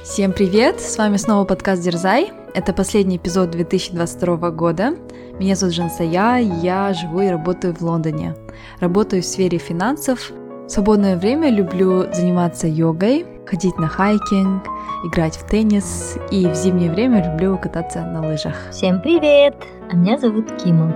Всем 0.00 0.32
привет! 0.32 0.80
С 0.80 0.98
вами 0.98 1.16
снова 1.16 1.44
подкаст 1.44 1.80
Дерзай. 1.82 2.32
Это 2.54 2.72
последний 2.72 3.18
эпизод 3.18 3.50
2022 3.50 4.50
года. 4.50 4.94
Меня 5.38 5.54
зовут 5.54 5.76
Жансая, 5.76 6.40
я 6.40 6.92
живу 6.92 7.20
и 7.20 7.28
работаю 7.28 7.72
в 7.72 7.82
Лондоне. 7.82 8.34
Работаю 8.80 9.22
в 9.22 9.26
сфере 9.26 9.58
финансов. 9.58 10.32
В 10.66 10.68
свободное 10.68 11.16
время 11.16 11.50
люблю 11.50 12.12
заниматься 12.12 12.66
йогой, 12.66 13.26
ходить 13.46 13.78
на 13.78 13.86
хайкинг, 13.86 14.64
играть 15.04 15.36
в 15.36 15.46
теннис 15.46 16.16
и 16.32 16.48
в 16.48 16.54
зимнее 16.54 16.90
время 16.90 17.30
люблю 17.30 17.56
кататься 17.56 18.00
на 18.00 18.26
лыжах. 18.26 18.56
Всем 18.72 19.00
привет! 19.00 19.54
А 19.88 19.94
меня 19.94 20.18
зовут 20.18 20.50
Кима. 20.56 20.92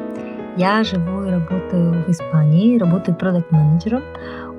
Я 0.57 0.83
живу 0.83 1.23
и 1.23 1.31
работаю 1.31 2.03
в 2.05 2.11
Испании, 2.11 2.79
работаю 2.79 3.15
продукт-менеджером, 3.15 4.03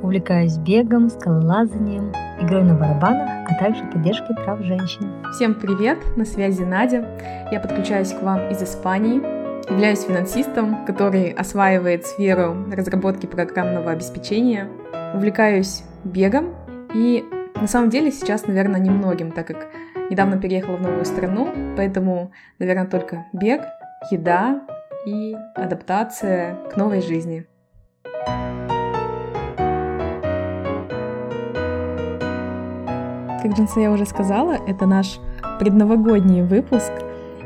увлекаюсь 0.02 0.57
бегом, 0.57 1.09
скалолазанием, 1.09 2.11
игрой 2.39 2.64
на 2.64 2.75
барабанах, 2.75 3.29
а 3.50 3.55
также 3.55 3.84
поддержкой 3.86 4.36
прав 4.36 4.59
женщин. 4.61 5.11
Всем 5.34 5.55
привет! 5.55 6.00
На 6.15 6.25
связи 6.25 6.64
Надя. 6.64 7.07
Я 7.51 7.60
подключаюсь 7.60 8.11
к 8.11 8.21
вам 8.21 8.50
из 8.50 8.61
Испании. 8.61 9.21
Являюсь 9.69 10.04
финансистом, 10.04 10.86
который 10.86 11.32
осваивает 11.32 12.05
сферу 12.05 12.55
разработки 12.71 13.25
программного 13.25 13.91
обеспечения. 13.91 14.69
Увлекаюсь 15.14 15.83
бегом 16.04 16.55
и 16.93 17.25
на 17.55 17.68
самом 17.68 17.89
деле 17.89 18.11
сейчас, 18.11 18.47
наверное, 18.47 18.79
немногим, 18.79 19.32
так 19.32 19.47
как 19.47 19.68
недавно 20.10 20.38
переехала 20.39 20.77
в 20.77 20.82
новую 20.82 21.05
страну, 21.05 21.50
поэтому, 21.75 22.32
наверное, 22.60 22.86
только 22.86 23.25
бег, 23.33 23.61
еда 24.11 24.61
и 25.05 25.36
адаптация 25.55 26.55
к 26.71 26.77
новой 26.77 27.02
жизни. 27.02 27.47
Как 33.41 33.53
Джинса 33.53 33.80
я 33.80 33.91
уже 33.91 34.05
сказала, 34.05 34.53
это 34.67 34.88
наш 34.88 35.19
предновогодний 35.59 36.41
выпуск. 36.41 36.91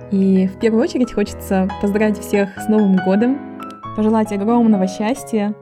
И 0.10 0.48
в 0.48 0.58
первую 0.60 0.84
очередь 0.84 1.14
хочется 1.14 1.68
поздравить 1.82 2.20
всех 2.20 2.58
с 2.58 2.68
Новым 2.70 2.98
годом, 2.98 3.38
пожелать 3.96 4.32
огромного 4.32 4.88
счастья 4.88 5.54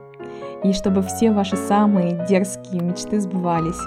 и 0.62 0.72
чтобы 0.72 1.02
все 1.02 1.32
ваши 1.32 1.56
самые 1.56 2.24
дерзкие 2.28 2.80
мечты 2.80 3.20
сбывались. 3.20 3.78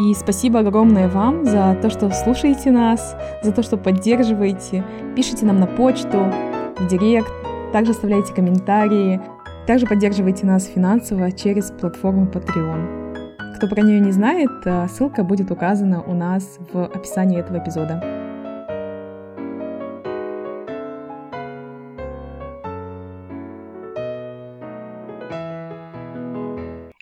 И 0.00 0.14
спасибо 0.14 0.60
огромное 0.60 1.08
вам 1.08 1.44
за 1.44 1.78
то, 1.80 1.88
что 1.88 2.10
слушаете 2.10 2.72
нас, 2.72 3.16
за 3.42 3.52
то, 3.52 3.62
что 3.62 3.76
поддерживаете, 3.76 4.84
пишите 5.14 5.46
нам 5.46 5.60
на 5.60 5.66
почту, 5.66 6.32
в 6.78 6.86
директ, 6.88 7.30
также 7.72 7.92
оставляйте 7.92 8.32
комментарии, 8.32 9.20
также 9.68 9.86
поддерживайте 9.86 10.46
нас 10.46 10.66
финансово 10.66 11.30
через 11.30 11.70
платформу 11.70 12.26
Patreon. 12.26 13.03
Кто 13.54 13.68
про 13.68 13.82
нее 13.82 14.00
не 14.00 14.10
знает, 14.10 14.50
э, 14.64 14.88
ссылка 14.88 15.22
будет 15.22 15.52
указана 15.52 16.02
у 16.02 16.12
нас 16.12 16.58
в 16.72 16.86
описании 16.86 17.38
этого 17.38 17.58
эпизода. 17.58 18.02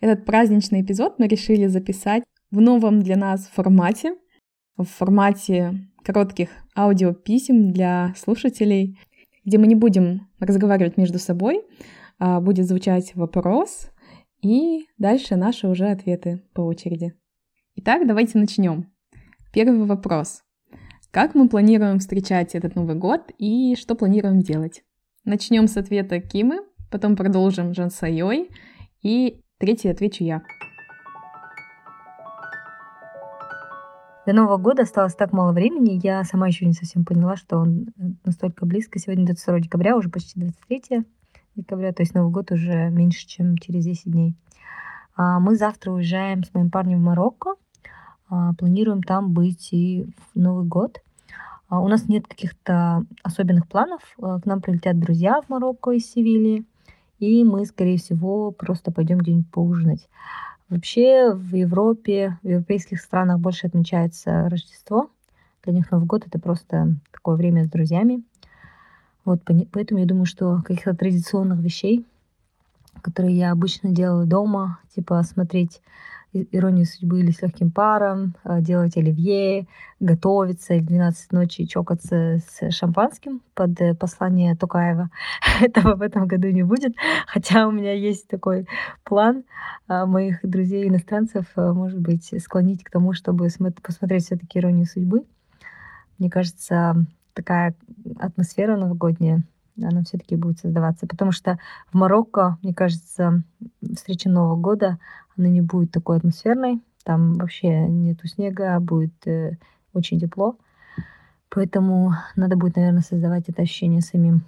Этот 0.03 0.27
праздничный 0.27 0.83
эпизод 0.83 1.19
мы 1.19 1.27
решили 1.27 1.69
записать 1.69 2.23
в 2.51 2.61
новом 2.61 3.01
для 3.01 3.17
нас 3.17 3.47
формате, 3.47 4.17
в 4.77 4.85
формате 4.85 5.89
коротких 6.05 6.51
аудиописем 6.77 7.73
для 7.73 8.13
слушателей, 8.15 8.99
где 9.47 9.57
мы 9.57 9.67
не 9.67 9.75
будем 9.75 10.29
разговаривать 10.39 10.99
между 10.99 11.19
собой, 11.19 11.63
а 12.19 12.41
будет 12.41 12.67
звучать 12.67 13.15
вопрос, 13.15 13.89
и 14.43 14.89
дальше 14.99 15.37
наши 15.37 15.69
уже 15.69 15.89
ответы 15.89 16.43
по 16.53 16.61
очереди. 16.63 17.15
Итак, 17.77 18.07
давайте 18.07 18.39
начнем. 18.39 18.93
Первый 19.53 19.87
вопрос. 19.87 20.43
Как 21.11 21.35
мы 21.35 21.49
планируем 21.49 22.01
встречать 22.01 22.55
этот 22.55 22.75
Новый 22.75 22.97
год 22.97 23.31
и 23.39 23.77
что 23.77 23.95
планируем 23.95 24.41
делать? 24.41 24.83
Начнем 25.25 25.69
с 25.69 25.77
ответа 25.77 26.21
Кимы, 26.21 26.61
потом 26.91 27.17
продолжим 27.17 27.73
Жансайой 27.75 28.51
и 29.03 29.41
третий 29.59 29.89
отвечу 29.89 30.25
я. 30.25 30.43
До 34.27 34.33
Нового 34.33 34.57
года 34.57 34.83
осталось 34.83 35.15
так 35.15 35.33
мало 35.33 35.53
времени, 35.53 36.01
я 36.03 36.23
сама 36.25 36.49
еще 36.49 36.65
не 36.65 36.73
совсем 36.73 37.05
поняла, 37.05 37.37
что 37.37 37.59
он 37.59 37.89
настолько 38.25 38.67
близко. 38.67 38.99
Сегодня 38.99 39.27
22 39.27 39.61
декабря, 39.61 39.97
уже 39.97 40.09
почти 40.09 40.41
23 40.41 41.05
декабря, 41.57 41.93
то 41.93 42.03
есть 42.03 42.15
Новый 42.15 42.33
год 42.33 42.51
уже 42.51 42.91
меньше, 42.91 43.27
чем 43.27 43.57
через 43.59 43.85
10 43.85 44.11
дней. 44.11 44.35
А 45.17 45.39
мы 45.41 45.57
завтра 45.57 45.93
уезжаем 45.93 46.45
с 46.45 46.53
моим 46.55 46.71
парнем 46.71 46.99
в 46.99 47.03
Марокко. 47.03 47.55
А, 48.29 48.55
планируем 48.55 49.03
там 49.03 49.33
быть 49.33 49.73
и 49.73 50.07
в 50.35 50.39
Новый 50.39 50.65
год. 50.65 51.03
А, 51.69 51.81
у 51.81 51.89
нас 51.89 52.09
нет 52.09 52.27
каких-то 52.27 53.05
особенных 53.23 53.69
планов. 53.69 54.01
К 54.17 54.43
нам 54.45 54.61
прилетят 54.61 54.99
друзья 54.99 55.41
в 55.43 55.49
Марокко 55.49 55.91
из 55.91 56.11
Севильи. 56.11 56.65
И 57.19 57.45
мы, 57.45 57.67
скорее 57.67 57.99
всего, 57.99 58.51
просто 58.51 58.91
пойдем 58.91 59.19
где-нибудь 59.19 59.51
поужинать. 59.51 60.09
Вообще 60.69 61.33
в 61.33 61.55
Европе, 61.55 62.39
в 62.43 62.49
европейских 62.49 63.01
странах 63.01 63.39
больше 63.39 63.67
отмечается 63.67 64.49
Рождество. 64.49 65.11
Для 65.63 65.75
них 65.75 65.91
Новый 65.91 66.07
год 66.07 66.27
это 66.27 66.41
просто 66.41 66.97
такое 67.13 67.37
время 67.37 67.65
с 67.65 67.69
друзьями. 67.69 68.25
Вот, 69.25 69.41
поэтому 69.73 70.01
я 70.01 70.07
думаю, 70.07 70.27
что 70.27 70.63
каких-то 70.63 70.95
традиционных 70.95 71.61
вещей, 71.61 72.05
которые 73.03 73.37
я 73.37 73.53
обычно 73.53 73.91
делаю 73.91 74.27
дома, 74.27 74.79
типа 74.95 75.23
смотреть 75.23 75.81
«Иронию 76.33 76.87
судьбы» 76.87 77.21
или 77.21 77.31
«С 77.31 77.43
легким 77.43 77.71
паром», 77.71 78.35
а, 78.43 78.61
делать 78.61 78.97
оливье, 78.97 79.67
готовиться 80.01 80.75
и 80.75 80.81
в 80.81 80.87
12 80.87 81.33
ночи 81.33 81.67
чокаться 81.67 82.39
с 82.39 82.71
шампанским 82.71 83.43
под 83.55 83.79
э, 83.81 83.95
послание 83.95 84.57
Токаева. 84.57 85.11
Этого 85.61 85.95
в 85.95 86.03
этом 86.03 86.27
году 86.27 86.49
не 86.49 86.63
будет, 86.63 86.95
хотя 87.27 87.69
у 87.69 87.71
меня 87.71 87.93
есть 87.93 88.29
такой 88.29 88.67
план 89.05 89.45
а, 89.89 90.07
моих 90.07 90.41
друзей-иностранцев, 90.43 91.45
а, 91.55 91.75
может 91.75 92.01
быть, 92.01 92.33
склонить 92.43 92.83
к 92.83 92.91
тому, 92.91 93.13
чтобы 93.13 93.49
посмотреть 93.83 94.25
все 94.25 94.37
таки 94.37 94.59
«Иронию 94.59 94.87
судьбы». 94.87 95.25
Мне 96.19 96.31
кажется, 96.31 96.97
такая 97.35 97.75
атмосфера 98.19 98.77
новогодняя, 98.77 99.43
она 99.77 100.03
все-таки 100.05 100.37
будет 100.37 100.59
создаваться. 100.59 101.07
Потому 101.07 101.33
что 101.33 101.59
в 101.91 101.95
Марокко, 101.95 102.59
мне 102.63 102.75
кажется, 102.75 103.43
встреча 103.95 104.29
Нового 104.29 104.57
года, 104.57 104.99
она 105.37 105.49
не 105.49 105.61
будет 105.61 105.93
такой 105.93 106.19
атмосферной. 106.19 106.81
Там 107.05 107.35
вообще 107.35 107.89
нету 107.89 108.29
снега, 108.29 108.79
будет 108.81 109.27
э, 109.27 109.57
очень 109.93 110.21
тепло. 110.21 110.57
Поэтому 111.49 112.15
надо 112.37 112.57
будет, 112.57 112.77
наверное, 112.77 113.03
создавать 113.03 113.49
это 113.49 113.63
ощущение 113.63 114.01
самим. 114.01 114.43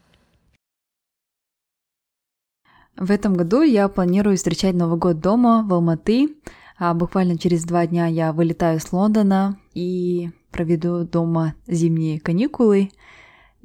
В 2.97 3.11
этом 3.11 3.35
году 3.35 3.63
я 3.63 3.89
планирую 3.89 4.37
встречать 4.37 4.75
Новый 4.75 4.99
год 4.99 5.21
дома 5.21 5.65
в 5.67 5.75
Алматы. 5.75 6.29
А 6.87 6.93
буквально 6.93 7.39
через 7.39 7.65
два 7.65 7.87
дня 7.87 8.07
я 8.09 8.35
вылетаю 8.35 8.79
с 8.79 8.93
Лондона 8.93 9.59
и 9.73 10.31
проведу 10.51 11.07
дома 11.07 11.55
зимние 11.67 12.21
каникулы 12.21 12.91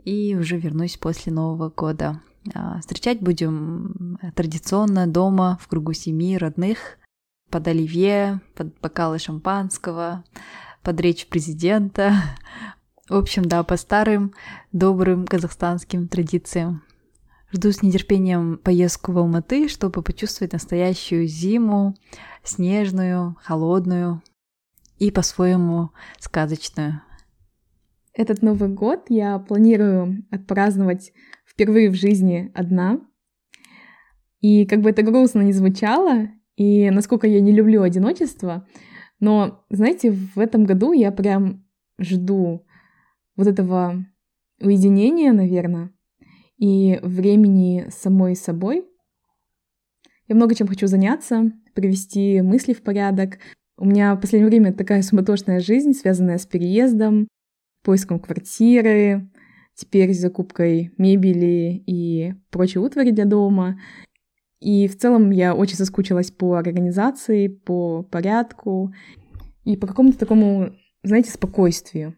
и 0.06 0.38
уже 0.40 0.58
вернусь 0.58 0.96
после 0.96 1.34
Нового 1.34 1.70
года. 1.70 2.22
А, 2.54 2.80
встречать 2.80 3.20
будем 3.20 4.18
традиционно 4.38 5.06
дома, 5.06 5.60
в 5.62 5.68
кругу 5.68 5.92
семьи, 5.92 6.38
родных, 6.38 6.98
под 7.50 7.68
оливье, 7.68 8.40
под 8.56 8.80
бокалы 8.80 9.20
шампанского, 9.20 10.24
под 10.82 11.02
речь 11.02 11.28
президента. 11.28 12.14
В 13.10 13.16
общем, 13.16 13.44
да, 13.44 13.64
по 13.64 13.76
старым 13.76 14.34
добрым 14.72 15.28
казахстанским 15.28 16.08
традициям. 16.08 16.84
Жду 17.52 17.72
с 17.72 17.82
нетерпением 17.82 18.60
поездку 18.60 19.12
в 19.12 19.18
Алматы, 19.18 19.68
чтобы 19.68 20.04
почувствовать 20.04 20.54
настоящую 20.54 21.26
зиму, 21.26 21.96
снежную, 22.44 23.38
холодную, 23.42 24.22
и 25.00 25.10
по-своему 25.12 25.90
сказочную. 26.20 27.02
Этот 28.14 28.42
Новый 28.42 28.70
год 28.70 29.06
я 29.10 29.40
планирую 29.40 30.26
отпраздновать 30.30 31.12
впервые 31.46 31.90
в 31.90 31.96
жизни 31.96 32.52
одна. 32.54 33.00
И 34.42 34.66
как 34.66 34.82
бы 34.82 34.90
это 34.90 35.02
грустно 35.02 35.42
не 35.42 35.54
звучало, 35.54 36.28
и 36.56 36.90
насколько 36.92 37.28
я 37.28 37.40
не 37.42 37.52
люблю 37.52 37.82
одиночество, 37.82 38.68
но, 39.20 39.66
знаете, 39.70 40.12
в 40.12 40.38
этом 40.38 40.66
году 40.66 40.92
я 40.92 41.12
прям 41.12 41.66
жду 41.98 42.66
вот 43.36 43.48
этого 43.48 44.06
уединения, 44.62 45.34
наверное, 45.34 45.92
и 46.60 47.00
времени 47.02 47.88
самой 47.90 48.36
собой. 48.36 48.86
Я 50.28 50.36
много 50.36 50.54
чем 50.54 50.68
хочу 50.68 50.86
заняться, 50.86 51.52
привести 51.74 52.42
мысли 52.42 52.74
в 52.74 52.84
порядок, 52.84 53.40
у 53.78 53.86
меня 53.86 54.14
в 54.14 54.20
последнее 54.20 54.50
время 54.50 54.74
такая 54.74 55.02
суматошная 55.02 55.62
жизнь, 55.62 55.94
связанная 55.94 56.38
с 56.38 56.46
переездом, 56.46 57.30
поиском 57.82 58.20
квартиры, 58.20 59.32
теперь 59.74 60.14
с 60.14 60.20
закупкой 60.20 60.92
мебели 60.98 61.82
и 61.88 62.34
прочей 62.52 62.80
утвари 62.80 63.12
для 63.12 63.24
дома. 63.24 63.80
И 64.60 64.90
в 64.90 64.98
целом 64.98 65.32
я 65.32 65.56
очень 65.56 65.78
соскучилась 65.78 66.30
по 66.30 66.56
организации, 66.56 67.48
по 67.48 68.04
порядку 68.04 68.94
и 69.64 69.78
по 69.78 69.88
какому-то 69.88 70.20
такому 70.20 70.74
знаете, 71.04 71.32
спокойствию. 71.32 72.16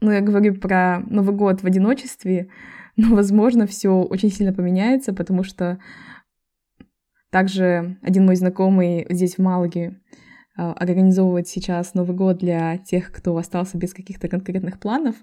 Ну, 0.00 0.12
я 0.12 0.20
говорю 0.20 0.54
про 0.54 1.00
Новый 1.06 1.34
год 1.34 1.62
в 1.62 1.66
одиночестве, 1.66 2.48
но, 2.96 3.14
возможно, 3.14 3.66
все 3.66 3.90
очень 4.02 4.30
сильно 4.30 4.52
поменяется, 4.52 5.12
потому 5.12 5.42
что 5.42 5.78
также 7.30 7.98
один 8.02 8.26
мой 8.26 8.36
знакомый 8.36 9.06
здесь 9.10 9.34
в 9.34 9.38
Малаге 9.38 10.00
а, 10.56 10.72
организовывает 10.72 11.46
сейчас 11.46 11.94
Новый 11.94 12.16
год 12.16 12.38
для 12.38 12.78
тех, 12.78 13.12
кто 13.12 13.36
остался 13.36 13.76
без 13.76 13.92
каких-то 13.92 14.28
конкретных 14.28 14.80
планов, 14.80 15.14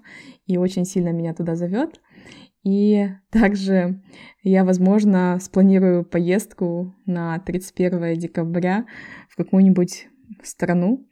и 0.46 0.56
очень 0.56 0.84
сильно 0.84 1.10
меня 1.10 1.34
туда 1.34 1.56
зовет. 1.56 2.00
И 2.62 3.08
также 3.30 4.02
я, 4.42 4.64
возможно, 4.64 5.38
спланирую 5.40 6.04
поездку 6.04 6.94
на 7.06 7.38
31 7.38 8.18
декабря 8.18 8.86
в 9.28 9.36
какую-нибудь 9.36 10.08
страну, 10.42 11.06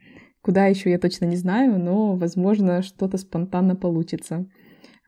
куда 0.45 0.67
еще 0.67 0.91
я 0.91 0.99
точно 0.99 1.25
не 1.25 1.37
знаю, 1.37 1.79
но, 1.79 2.17
возможно, 2.17 2.83
что-то 2.83 3.17
спонтанно 3.17 3.77
получится. 3.77 4.47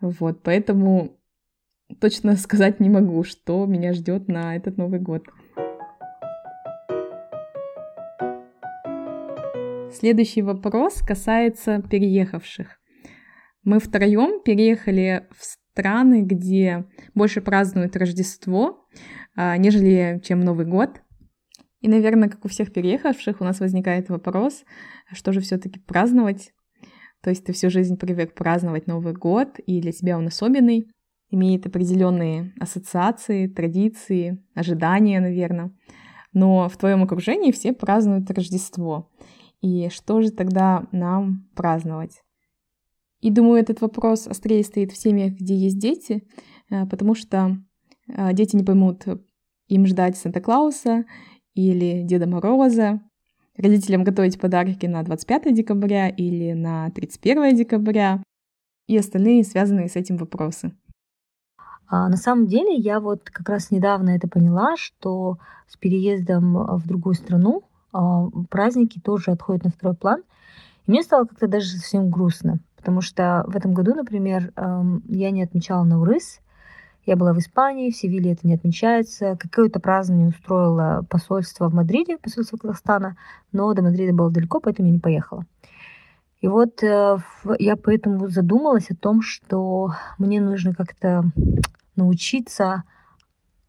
Вот, 0.01 0.43
поэтому 0.43 1.21
точно 2.01 2.37
сказать 2.37 2.81
не 2.81 2.89
могу, 2.89 3.23
что 3.23 3.67
меня 3.67 3.93
ждет 3.93 4.29
на 4.29 4.57
этот 4.57 4.79
Новый 4.79 4.99
год. 4.99 5.27
Следующий 9.93 10.43
вопрос 10.43 11.03
касается 11.07 11.83
переехавших. 11.83 12.79
Мы 13.63 13.79
втроем 13.79 14.43
переехали 14.43 15.27
в 15.33 15.45
страны, 15.45 16.23
где 16.23 16.87
больше 17.15 17.41
празднуют 17.41 17.97
Рождество, 17.97 18.87
а, 19.35 19.57
нежели 19.59 20.21
чем 20.25 20.41
Новый 20.41 20.67
год. 20.67 21.03
И, 21.81 21.89
наверное, 21.89 22.29
как 22.29 22.45
у 22.45 22.49
всех 22.49 22.73
переехавших, 22.73 23.41
у 23.41 23.45
нас 23.45 23.61
возникает 23.61 24.09
вопрос, 24.09 24.65
что 25.13 25.33
же 25.33 25.41
все-таки 25.41 25.79
праздновать? 25.79 26.53
То 27.23 27.31
есть 27.31 27.45
ты 27.45 27.53
всю 27.53 27.71
жизнь 27.71 27.97
привык 27.97 28.35
праздновать 28.35 28.87
Новый 28.87 29.13
год, 29.13 29.59
и 29.59 29.81
для 29.81 29.93
тебя 29.93 30.17
он 30.17 30.27
особенный, 30.27 30.89
имеет 31.31 31.67
определенные 31.67 32.55
ассоциации, 32.61 33.49
традиции, 33.49 34.43
ожидания, 34.55 35.21
наверное. 35.21 35.73
Но 36.33 36.69
в 36.69 36.77
твоем 36.77 37.03
окружении 37.03 37.53
все 37.53 37.73
празднуют 37.73 38.31
Рождество. 38.31 39.11
И 39.61 39.89
что 39.89 40.21
же 40.23 40.31
тогда 40.31 40.87
нам 40.93 41.49
праздновать? 41.55 42.23
И 43.21 43.31
думаю, 43.31 43.61
этот 43.61 43.81
вопрос 43.81 44.27
острее 44.27 44.63
стоит 44.63 44.93
в 44.93 44.97
семьях, 44.97 45.33
где 45.33 45.57
есть 45.57 45.79
дети, 45.79 46.23
э, 46.71 46.87
потому 46.87 47.15
что 47.15 47.57
э, 48.09 48.33
дети 48.35 48.55
не 48.55 48.63
поймут, 48.63 49.05
им 49.69 49.87
ждать 49.87 50.17
Санта-Клауса 50.17 51.07
или 51.57 52.03
Деда 52.03 52.29
Мороза, 52.29 53.01
родителям 53.57 54.05
готовить 54.05 54.39
подарки 54.39 54.87
на 54.87 55.03
25 55.03 55.55
декабря 55.55 56.09
или 56.09 56.53
на 56.53 56.91
31 56.91 57.57
декабря 57.57 58.23
и 58.87 58.97
остальные 58.97 59.43
связанные 59.43 59.89
с 59.89 59.97
этим 59.97 60.19
вопросы. 60.19 60.73
А 61.89 62.09
на 62.09 62.17
самом 62.17 62.47
деле 62.47 62.75
я 62.77 63.01
вот 63.01 63.31
как 63.31 63.49
раз 63.49 63.71
недавно 63.71 64.11
это 64.11 64.29
поняла, 64.29 64.77
что 64.77 65.39
с 65.67 65.77
переездом 65.77 66.77
в 66.77 66.87
другую 66.87 67.15
страну 67.15 67.63
а, 67.93 68.29
праздники 68.51 69.01
тоже 69.01 69.31
отходят 69.31 69.65
на 69.65 69.71
второй 69.71 69.97
план. 69.97 70.23
И 70.87 70.91
мне 70.91 71.03
стало 71.03 71.25
как-то 71.25 71.49
даже 71.49 71.69
совсем 71.69 72.11
грустно, 72.11 72.59
потому 72.77 73.01
что 73.01 73.45
в 73.49 73.57
этом 73.57 73.73
году, 73.73 73.95
например, 73.95 74.53
я 74.57 75.31
не 75.31 75.43
отмечала 75.43 75.85
Наурыз, 75.85 76.41
я 77.07 77.17
была 77.17 77.33
в 77.33 77.39
Испании, 77.39 77.91
в 77.91 77.97
Севиле 77.97 78.33
это 78.33 78.47
не 78.47 78.55
отмечается. 78.55 79.37
Какое-то 79.37 79.81
празднование 79.81 80.29
устроило 80.29 81.05
посольство 81.09 81.69
в 81.69 81.75
Мадриде, 81.75 82.19
посольство 82.19 82.57
Казахстана, 82.57 83.17
но 83.53 83.73
до 83.75 83.83
Мадрида 83.83 84.13
было 84.13 84.31
далеко, 84.31 84.61
поэтому 84.61 84.89
я 84.89 84.95
не 84.95 85.01
поехала. 85.01 85.45
И 86.41 86.49
вот 86.49 86.83
э, 86.83 87.19
я 87.59 87.77
поэтому 87.77 88.29
задумалась 88.29 88.91
о 88.91 88.97
том, 88.97 89.23
что 89.23 89.93
мне 90.19 90.41
нужно 90.41 90.75
как-то 90.75 91.25
научиться 91.95 92.83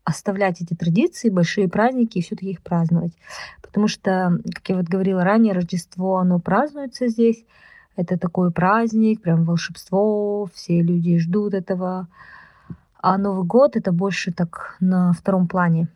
оставлять 0.04 0.62
эти 0.62 0.74
традиции, 0.74 1.30
большие 1.30 1.68
праздники 1.69 2.18
и 2.18 2.22
все-таки 2.22 2.51
их 2.51 2.62
праздновать. 2.62 3.13
Потому 3.62 3.88
что, 3.88 4.39
как 4.54 4.69
я 4.69 4.78
вот 4.78 4.86
говорила 4.86 5.24
ранее, 5.24 5.54
Рождество, 5.54 6.18
оно 6.18 6.39
празднуется 6.39 7.07
здесь. 7.07 7.45
Это 7.95 8.18
такой 8.18 8.51
праздник, 8.51 9.22
прям 9.22 9.44
волшебство, 9.44 10.50
все 10.54 10.81
люди 10.81 11.18
ждут 11.18 11.54
этого. 11.54 12.07
А 13.00 13.18
Новый 13.18 13.46
год 13.46 13.76
это 13.76 13.92
больше 13.92 14.32
так 14.32 14.76
на 14.80 15.14
втором 15.14 15.48
плане. 15.48 15.88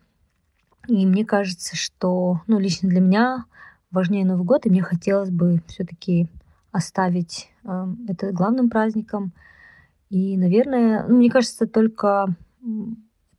И 0.88 1.06
мне 1.06 1.26
кажется, 1.26 1.76
что, 1.76 2.42
ну, 2.48 2.60
лично 2.60 2.90
для 2.90 3.02
меня 3.02 3.46
важнее 3.92 4.26
Новый 4.26 4.46
год, 4.46 4.66
и 4.66 4.70
мне 4.70 4.82
хотелось 4.82 5.30
бы 5.30 5.62
все-таки 5.68 6.28
оставить 6.72 7.50
э, 7.64 7.88
это 8.08 8.32
главным 8.32 8.70
праздником. 8.70 9.34
И, 10.10 10.38
наверное, 10.38 11.06
ну, 11.08 11.18
мне 11.18 11.30
кажется, 11.30 11.68
только 11.68 12.36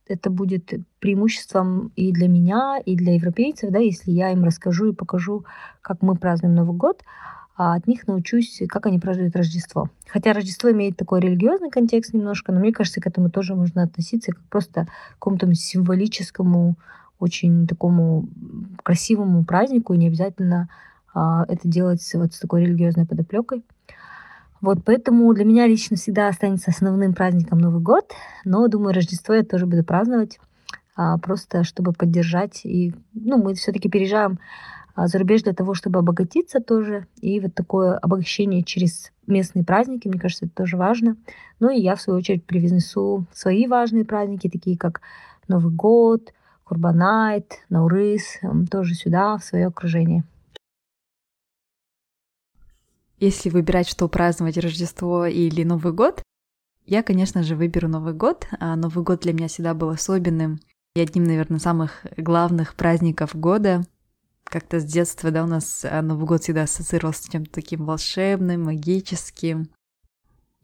это 0.07 0.29
будет 0.29 0.73
преимуществом 0.99 1.91
и 1.95 2.11
для 2.11 2.27
меня, 2.27 2.79
и 2.85 2.95
для 2.95 3.15
европейцев, 3.15 3.71
да, 3.71 3.79
если 3.79 4.11
я 4.11 4.31
им 4.31 4.43
расскажу 4.43 4.91
и 4.91 4.95
покажу, 4.95 5.45
как 5.81 6.01
мы 6.01 6.15
празднуем 6.15 6.55
Новый 6.55 6.75
год, 6.75 7.03
а 7.55 7.75
от 7.75 7.87
них 7.87 8.07
научусь, 8.07 8.61
как 8.67 8.87
они 8.87 8.99
празднуют 8.99 9.35
Рождество. 9.35 9.89
Хотя 10.07 10.33
Рождество 10.33 10.71
имеет 10.71 10.97
такой 10.97 11.19
религиозный 11.21 11.69
контекст 11.69 12.13
немножко, 12.13 12.51
но 12.51 12.59
мне 12.59 12.71
кажется, 12.71 13.01
к 13.01 13.07
этому 13.07 13.29
тоже 13.29 13.55
можно 13.55 13.83
относиться 13.83 14.31
как 14.31 14.41
просто 14.49 14.85
к 14.85 15.13
какому-то 15.13 15.53
символическому, 15.53 16.75
очень 17.19 17.67
такому 17.67 18.27
красивому 18.81 19.45
празднику, 19.45 19.93
и 19.93 19.97
не 19.97 20.07
обязательно 20.07 20.67
а, 21.13 21.45
это 21.47 21.67
делать 21.67 22.07
вот 22.15 22.33
с 22.33 22.39
такой 22.39 22.65
религиозной 22.65 23.05
подоплекой. 23.05 23.63
Вот, 24.59 24.79
поэтому 24.83 25.31
для 25.33 25.45
меня 25.45 25.67
лично 25.67 25.95
всегда 25.97 26.29
останется 26.29 26.71
основным 26.71 27.13
праздником 27.13 27.59
Новый 27.59 27.81
год, 27.81 28.11
но, 28.45 28.67
думаю, 28.67 28.95
Рождество 28.95 29.33
я 29.35 29.43
тоже 29.43 29.67
буду 29.67 29.83
праздновать, 29.83 30.39
а, 30.95 31.17
просто 31.17 31.63
чтобы 31.63 31.93
поддержать. 31.93 32.61
И, 32.63 32.93
ну, 33.13 33.37
мы 33.37 33.55
все-таки 33.55 33.89
переезжаем 33.89 34.39
за 34.95 35.17
рубеж 35.17 35.43
для 35.43 35.53
того, 35.53 35.73
чтобы 35.73 35.99
обогатиться 35.99 36.59
тоже. 36.59 37.07
И 37.21 37.39
вот 37.39 37.53
такое 37.55 37.97
обогащение 37.97 38.63
через 38.63 39.11
местные 39.27 39.65
праздники, 39.65 40.07
мне 40.07 40.19
кажется, 40.19 40.45
это 40.45 40.55
тоже 40.55 40.77
важно. 40.77 41.17
Ну 41.59 41.69
и 41.69 41.79
я, 41.79 41.95
в 41.95 42.01
свою 42.01 42.19
очередь, 42.19 42.45
привнесу 42.45 43.25
свои 43.33 43.67
важные 43.67 44.05
праздники, 44.05 44.49
такие 44.49 44.77
как 44.77 45.01
Новый 45.47 45.73
год, 45.73 46.33
Курбанайт, 46.63 47.59
Наурыз, 47.69 48.39
тоже 48.71 48.93
сюда, 48.93 49.37
в 49.37 49.43
свое 49.43 49.67
окружение. 49.67 50.23
Если 53.19 53.49
выбирать, 53.49 53.87
что 53.87 54.07
праздновать 54.07 54.57
Рождество 54.57 55.25
или 55.25 55.63
Новый 55.63 55.93
год, 55.93 56.21
я, 56.85 57.03
конечно 57.03 57.43
же, 57.43 57.55
выберу 57.55 57.87
Новый 57.87 58.13
год. 58.13 58.47
А 58.59 58.75
Новый 58.75 59.03
год 59.03 59.21
для 59.21 59.33
меня 59.33 59.47
всегда 59.47 59.73
был 59.73 59.89
особенным 59.89 60.59
и 60.95 60.99
одним, 60.99 61.23
наверное, 61.23 61.59
самых 61.59 62.05
главных 62.17 62.75
праздников 62.75 63.35
года. 63.35 63.83
Как-то 64.53 64.79
с 64.79 64.85
детства, 64.85 65.31
да, 65.31 65.45
у 65.45 65.47
нас 65.47 65.83
а, 65.83 66.03
Новый 66.03 66.27
год 66.27 66.43
всегда 66.43 66.61
ассоциировался 66.61 67.23
с 67.23 67.29
чем-то 67.29 67.51
таким 67.51 67.85
волшебным, 67.85 68.65
магическим. 68.65 69.67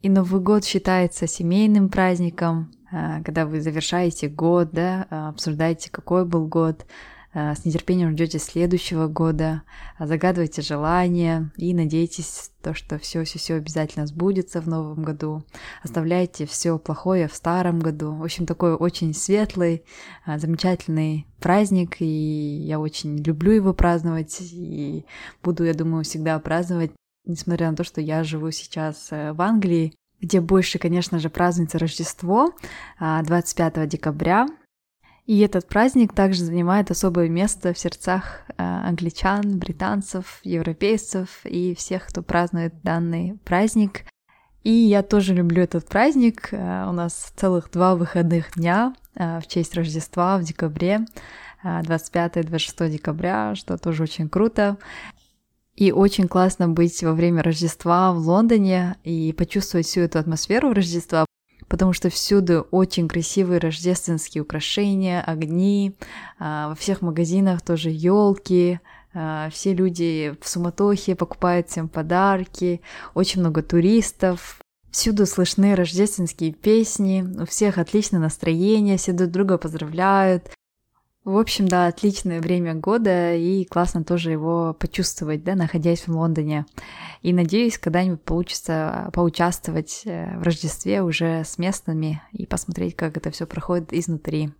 И 0.00 0.08
Новый 0.08 0.40
год 0.40 0.64
считается 0.64 1.26
семейным 1.26 1.88
праздником, 1.88 2.70
а, 2.92 3.20
когда 3.24 3.46
вы 3.46 3.60
завершаете 3.60 4.28
год, 4.28 4.70
да, 4.70 5.08
обсуждаете, 5.10 5.90
какой 5.90 6.24
был 6.24 6.46
год, 6.46 6.86
с 7.32 7.64
нетерпением 7.64 8.12
ждете 8.12 8.40
следующего 8.40 9.06
года, 9.06 9.62
э, 9.98 10.06
загадывайте 10.06 10.62
желания 10.62 11.52
и 11.56 11.72
надейтесь 11.72 12.50
то, 12.60 12.74
что 12.74 12.98
все, 12.98 13.22
все, 13.24 13.38
все 13.38 13.54
обязательно 13.54 14.06
сбудется 14.06 14.60
в 14.60 14.68
новом 14.68 15.04
году. 15.04 15.44
Оставляйте 15.82 16.44
все 16.46 16.76
плохое 16.78 17.28
в 17.28 17.34
старом 17.34 17.78
году. 17.78 18.12
В 18.12 18.24
общем, 18.24 18.46
такой 18.46 18.74
очень 18.74 19.14
светлый, 19.14 19.84
э, 20.26 20.38
замечательный 20.38 21.28
праздник, 21.38 22.00
и 22.00 22.04
я 22.04 22.80
очень 22.80 23.16
люблю 23.18 23.52
его 23.52 23.74
праздновать, 23.74 24.38
и 24.40 25.04
буду, 25.42 25.64
я 25.64 25.74
думаю, 25.74 26.02
всегда 26.02 26.38
праздновать, 26.40 26.90
несмотря 27.26 27.70
на 27.70 27.76
то, 27.76 27.84
что 27.84 28.00
я 28.00 28.24
живу 28.24 28.50
сейчас 28.50 29.08
в 29.10 29.40
Англии, 29.40 29.94
где 30.20 30.40
больше, 30.40 30.78
конечно 30.78 31.18
же, 31.18 31.30
празднуется 31.30 31.78
Рождество 31.78 32.52
25 32.98 33.88
декабря, 33.88 34.48
и 35.26 35.38
этот 35.40 35.68
праздник 35.68 36.12
также 36.12 36.44
занимает 36.44 36.90
особое 36.90 37.28
место 37.28 37.72
в 37.72 37.78
сердцах 37.78 38.42
э, 38.48 38.54
англичан, 38.62 39.58
британцев, 39.58 40.40
европейцев 40.42 41.44
и 41.44 41.74
всех, 41.74 42.06
кто 42.06 42.22
празднует 42.22 42.74
данный 42.82 43.38
праздник. 43.44 44.04
И 44.62 44.70
я 44.70 45.02
тоже 45.02 45.34
люблю 45.34 45.62
этот 45.62 45.86
праздник. 45.86 46.48
Э, 46.52 46.86
у 46.88 46.92
нас 46.92 47.32
целых 47.36 47.70
два 47.70 47.94
выходных 47.94 48.54
дня 48.56 48.94
э, 49.14 49.40
в 49.40 49.46
честь 49.46 49.74
Рождества 49.74 50.38
в 50.38 50.42
декабре, 50.42 51.06
25 51.62 52.38
и 52.38 52.42
26 52.42 52.90
декабря, 52.90 53.54
что 53.54 53.76
тоже 53.76 54.02
очень 54.04 54.28
круто. 54.28 54.78
И 55.76 55.92
очень 55.92 56.28
классно 56.28 56.68
быть 56.68 57.02
во 57.02 57.12
время 57.12 57.42
Рождества 57.42 58.12
в 58.12 58.18
Лондоне 58.18 58.96
и 59.04 59.32
почувствовать 59.32 59.86
всю 59.86 60.00
эту 60.00 60.18
атмосферу 60.18 60.72
Рождества, 60.72 61.24
потому 61.70 61.94
что 61.94 62.10
всюду 62.10 62.66
очень 62.72 63.08
красивые 63.08 63.60
рождественские 63.60 64.42
украшения, 64.42 65.22
огни, 65.22 65.96
а, 66.38 66.68
во 66.68 66.74
всех 66.74 67.00
магазинах 67.00 67.62
тоже 67.62 67.88
елки, 67.90 68.80
А, 69.12 69.50
все 69.50 69.74
люди 69.74 70.36
в 70.40 70.48
суматохе 70.48 71.16
покупают 71.16 71.68
всем 71.68 71.88
подарки, 71.88 72.80
очень 73.14 73.40
много 73.40 73.60
туристов, 73.60 74.60
Всюду 74.90 75.24
слышны 75.24 75.76
рождественские 75.76 76.52
песни, 76.52 77.24
у 77.40 77.46
всех 77.46 77.78
отличное 77.78 78.18
настроение, 78.18 78.96
все 78.96 79.12
друг 79.12 79.30
друга 79.30 79.56
поздравляют. 79.56 80.50
В 81.24 81.36
общем, 81.36 81.68
да, 81.68 81.86
отличное 81.86 82.40
время 82.40 82.74
года, 82.74 83.34
и 83.34 83.66
классно 83.66 84.04
тоже 84.04 84.30
его 84.30 84.72
почувствовать, 84.72 85.44
да, 85.44 85.54
находясь 85.54 86.08
в 86.08 86.16
Лондоне. 86.16 86.64
И 87.20 87.34
надеюсь, 87.34 87.76
когда-нибудь 87.76 88.22
получится 88.22 89.10
поучаствовать 89.12 90.02
э, 90.06 90.38
в 90.38 90.42
Рождестве 90.42 91.02
уже 91.02 91.44
с 91.44 91.58
местными 91.58 92.22
и 92.32 92.46
посмотреть, 92.46 92.96
как 92.96 93.18
это 93.18 93.30
все 93.30 93.46
проходит 93.46 93.92
изнутри. 93.92 94.50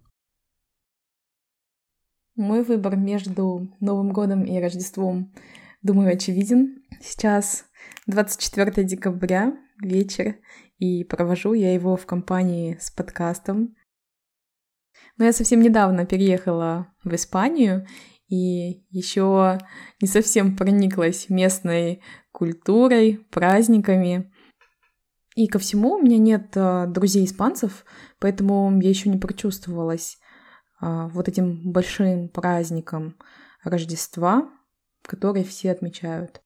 Мой 2.37 2.63
выбор 2.63 2.95
между 2.95 3.75
Новым 3.81 4.13
годом 4.13 4.45
и 4.45 4.61
Рождеством, 4.61 5.33
думаю, 5.81 6.13
очевиден. 6.13 6.83
Сейчас 7.01 7.65
24 8.07 8.85
декабря, 8.85 9.57
вечер, 9.83 10.37
и 10.79 11.05
провожу 11.05 11.55
я 11.55 11.73
его 11.73 11.97
в 11.97 12.05
компании 12.05 12.77
с 12.79 12.91
подкастом. 12.91 13.77
Но 15.21 15.27
я 15.27 15.35
совсем 15.35 15.61
недавно 15.61 16.07
переехала 16.07 16.87
в 17.05 17.15
Испанию 17.15 17.87
и 18.29 18.87
еще 18.89 19.59
не 20.01 20.09
совсем 20.09 20.57
прониклась 20.57 21.29
местной 21.29 22.01
культурой, 22.33 23.27
праздниками. 23.31 24.33
И 25.37 25.47
ко 25.47 25.59
всему 25.59 25.97
у 25.97 26.03
меня 26.03 26.17
нет 26.17 26.57
а, 26.57 26.87
друзей 26.87 27.27
испанцев, 27.27 27.85
поэтому 28.19 28.81
я 28.81 28.89
еще 28.89 29.11
не 29.11 29.19
прочувствовалась 29.19 30.19
а, 30.81 31.09
вот 31.09 31.29
этим 31.29 31.71
большим 31.71 32.31
праздником 32.31 33.19
Рождества, 33.63 34.51
который 35.03 35.45
все 35.45 35.71
отмечают. 35.71 36.41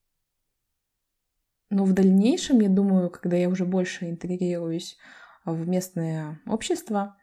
Но 1.71 1.85
в 1.85 1.93
дальнейшем, 1.93 2.59
я 2.59 2.69
думаю, 2.69 3.09
когда 3.09 3.37
я 3.37 3.49
уже 3.49 3.66
больше 3.66 4.11
интегрируюсь 4.11 4.97
в 5.45 5.69
местное 5.69 6.40
общество, 6.45 7.16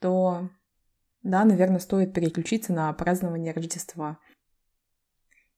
то, 0.00 0.50
да, 1.22 1.44
наверное, 1.44 1.80
стоит 1.80 2.12
переключиться 2.12 2.72
на 2.72 2.92
празднование 2.92 3.52
Рождества. 3.52 4.18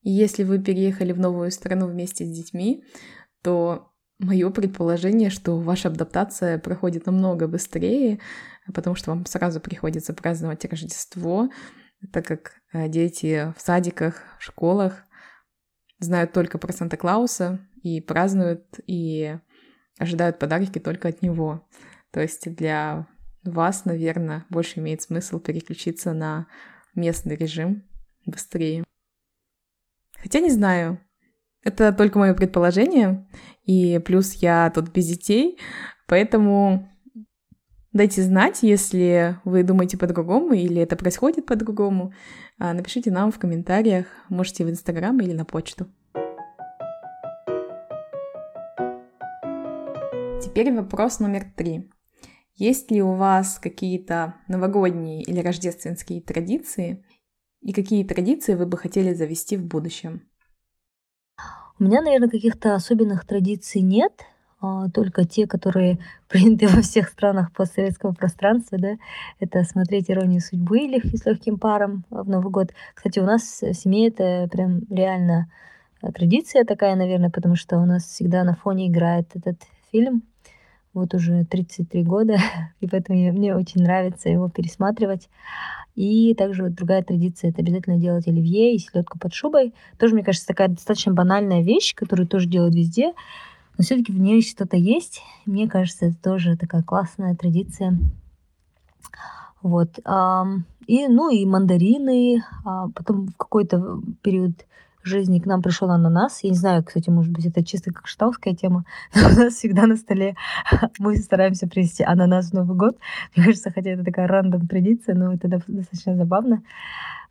И 0.02 0.10
если 0.10 0.44
вы 0.44 0.58
переехали 0.58 1.12
в 1.12 1.18
новую 1.18 1.50
страну 1.50 1.86
вместе 1.86 2.24
с 2.24 2.30
детьми, 2.30 2.84
то 3.42 3.92
мое 4.18 4.50
предположение, 4.50 5.30
что 5.30 5.58
ваша 5.58 5.88
адаптация 5.88 6.58
проходит 6.58 7.06
намного 7.06 7.48
быстрее, 7.48 8.20
потому 8.74 8.96
что 8.96 9.10
вам 9.10 9.26
сразу 9.26 9.60
приходится 9.60 10.14
праздновать 10.14 10.64
Рождество, 10.64 11.50
так 12.12 12.26
как 12.26 12.52
э, 12.72 12.88
дети 12.88 13.52
в 13.56 13.60
садиках, 13.60 14.22
в 14.38 14.44
школах 14.44 15.04
знают 15.98 16.32
только 16.32 16.58
про 16.58 16.72
Санта-Клауса 16.72 17.60
и 17.82 18.00
празднуют 18.00 18.64
и 18.86 19.36
ожидают 19.98 20.38
подарки 20.38 20.78
только 20.78 21.08
от 21.08 21.22
него. 21.22 21.68
То 22.10 22.20
есть 22.20 22.54
для 22.54 23.06
вас, 23.44 23.84
наверное, 23.84 24.44
больше 24.50 24.80
имеет 24.80 25.02
смысл 25.02 25.38
переключиться 25.40 26.12
на 26.12 26.46
местный 26.94 27.36
режим 27.36 27.84
быстрее. 28.26 28.84
Хотя 30.18 30.40
не 30.40 30.50
знаю, 30.50 31.00
это 31.62 31.92
только 31.92 32.18
мое 32.18 32.34
предположение, 32.34 33.26
и 33.64 33.98
плюс 33.98 34.34
я 34.34 34.70
тут 34.74 34.90
без 34.90 35.06
детей, 35.06 35.58
поэтому 36.06 36.88
дайте 37.92 38.22
знать, 38.22 38.62
если 38.62 39.38
вы 39.44 39.62
думаете 39.62 39.98
по-другому 39.98 40.52
или 40.52 40.80
это 40.80 40.96
происходит 40.96 41.46
по-другому. 41.46 42.12
А, 42.58 42.72
напишите 42.72 43.10
нам 43.10 43.32
в 43.32 43.38
комментариях, 43.38 44.06
можете 44.28 44.64
в 44.64 44.70
Инстаграм 44.70 45.18
или 45.20 45.32
на 45.32 45.44
почту. 45.44 45.86
Теперь 50.42 50.72
вопрос 50.72 51.20
номер 51.20 51.44
три. 51.54 51.90
Есть 52.60 52.90
ли 52.90 53.00
у 53.00 53.14
вас 53.14 53.58
какие-то 53.58 54.34
новогодние 54.46 55.22
или 55.22 55.40
рождественские 55.40 56.20
традиции, 56.20 57.02
и 57.62 57.72
какие 57.72 58.04
традиции 58.04 58.54
вы 58.54 58.66
бы 58.66 58.76
хотели 58.76 59.14
завести 59.14 59.56
в 59.56 59.64
будущем? 59.64 60.28
У 61.78 61.84
меня, 61.84 62.02
наверное, 62.02 62.28
каких-то 62.28 62.74
особенных 62.74 63.26
традиций 63.26 63.80
нет, 63.80 64.12
а, 64.60 64.90
только 64.90 65.24
те, 65.24 65.46
которые 65.46 66.00
приняты 66.28 66.68
во 66.68 66.82
всех 66.82 67.08
странах 67.08 67.50
постсоветского 67.54 68.12
пространства, 68.12 68.76
да, 68.76 68.98
это 69.38 69.64
смотреть 69.64 70.10
«Иронию 70.10 70.42
судьбы» 70.42 70.80
или 70.80 71.00
«С 71.16 71.24
легким 71.24 71.58
паром» 71.58 72.04
в 72.10 72.28
Новый 72.28 72.52
год. 72.52 72.74
Кстати, 72.94 73.20
у 73.20 73.24
нас 73.24 73.62
в 73.62 73.72
семье 73.72 74.08
это 74.08 74.46
прям 74.52 74.82
реально 74.90 75.50
э, 76.02 76.12
традиция 76.12 76.66
такая, 76.66 76.94
наверное, 76.94 77.30
потому 77.30 77.56
что 77.56 77.78
у 77.78 77.86
нас 77.86 78.04
всегда 78.04 78.44
на 78.44 78.54
фоне 78.54 78.88
играет 78.88 79.34
этот 79.34 79.62
фильм 79.90 80.24
вот 80.92 81.14
уже 81.14 81.44
33 81.44 82.02
года, 82.02 82.38
и 82.80 82.86
поэтому 82.86 83.18
мне 83.32 83.54
очень 83.54 83.82
нравится 83.82 84.28
его 84.28 84.48
пересматривать. 84.48 85.28
И 85.96 86.34
также 86.34 86.70
другая 86.70 87.02
традиция— 87.02 87.50
это 87.50 87.60
обязательно 87.60 87.98
делать 87.98 88.26
оливье 88.26 88.74
и 88.74 88.78
селедку 88.78 89.18
под 89.18 89.34
шубой. 89.34 89.74
Тоже, 89.98 90.14
мне 90.14 90.24
кажется, 90.24 90.46
такая 90.46 90.68
достаточно 90.68 91.12
банальная 91.12 91.62
вещь, 91.62 91.94
которую 91.94 92.26
тоже 92.26 92.48
делают 92.48 92.74
везде, 92.74 93.12
но 93.76 93.84
все-таки 93.84 94.12
в 94.12 94.18
ней 94.18 94.42
что-то 94.42 94.76
есть. 94.76 95.22
Мне 95.46 95.68
кажется, 95.68 96.06
это 96.06 96.16
тоже 96.22 96.56
такая 96.56 96.82
классная 96.82 97.34
традиция. 97.34 97.98
Вот. 99.62 99.98
И, 100.86 101.08
ну, 101.08 101.30
и 101.30 101.44
мандарины. 101.44 102.44
А 102.64 102.88
потом 102.88 103.26
в 103.26 103.36
какой-то 103.36 104.00
период 104.22 104.52
жизни 105.02 105.38
к 105.38 105.46
нам 105.46 105.62
пришел 105.62 105.90
ананас. 105.90 106.40
Я 106.42 106.50
не 106.50 106.56
знаю, 106.56 106.84
кстати, 106.84 107.10
может 107.10 107.32
быть, 107.32 107.46
это 107.46 107.64
чисто 107.64 107.92
как 107.92 108.06
штауская 108.06 108.54
тема, 108.54 108.84
но 109.14 109.28
у 109.28 109.32
нас 109.32 109.54
всегда 109.54 109.86
на 109.86 109.96
столе 109.96 110.36
мы 110.98 111.16
стараемся 111.16 111.66
привезти 111.66 112.02
ананас 112.02 112.50
в 112.50 112.54
Новый 112.54 112.76
год. 112.76 112.96
Мне 113.34 113.46
кажется, 113.46 113.70
хотя 113.70 113.90
это 113.90 114.04
такая 114.04 114.26
рандом 114.26 114.66
традиция, 114.66 115.14
но 115.14 115.32
это 115.32 115.48
достаточно 115.48 116.16
забавно. 116.16 116.62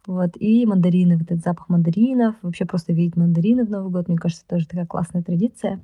Вот, 0.07 0.31
и 0.39 0.65
мандарины, 0.65 1.17
вот 1.17 1.25
этот 1.25 1.43
запах 1.43 1.69
мандаринов, 1.69 2.35
вообще 2.41 2.65
просто 2.65 2.93
видеть 2.93 3.15
мандарины 3.15 3.65
в 3.65 3.69
Новый 3.69 3.91
год, 3.91 4.07
мне 4.07 4.17
кажется, 4.17 4.43
тоже 4.47 4.65
такая 4.65 4.85
классная 4.85 5.21
традиция. 5.21 5.79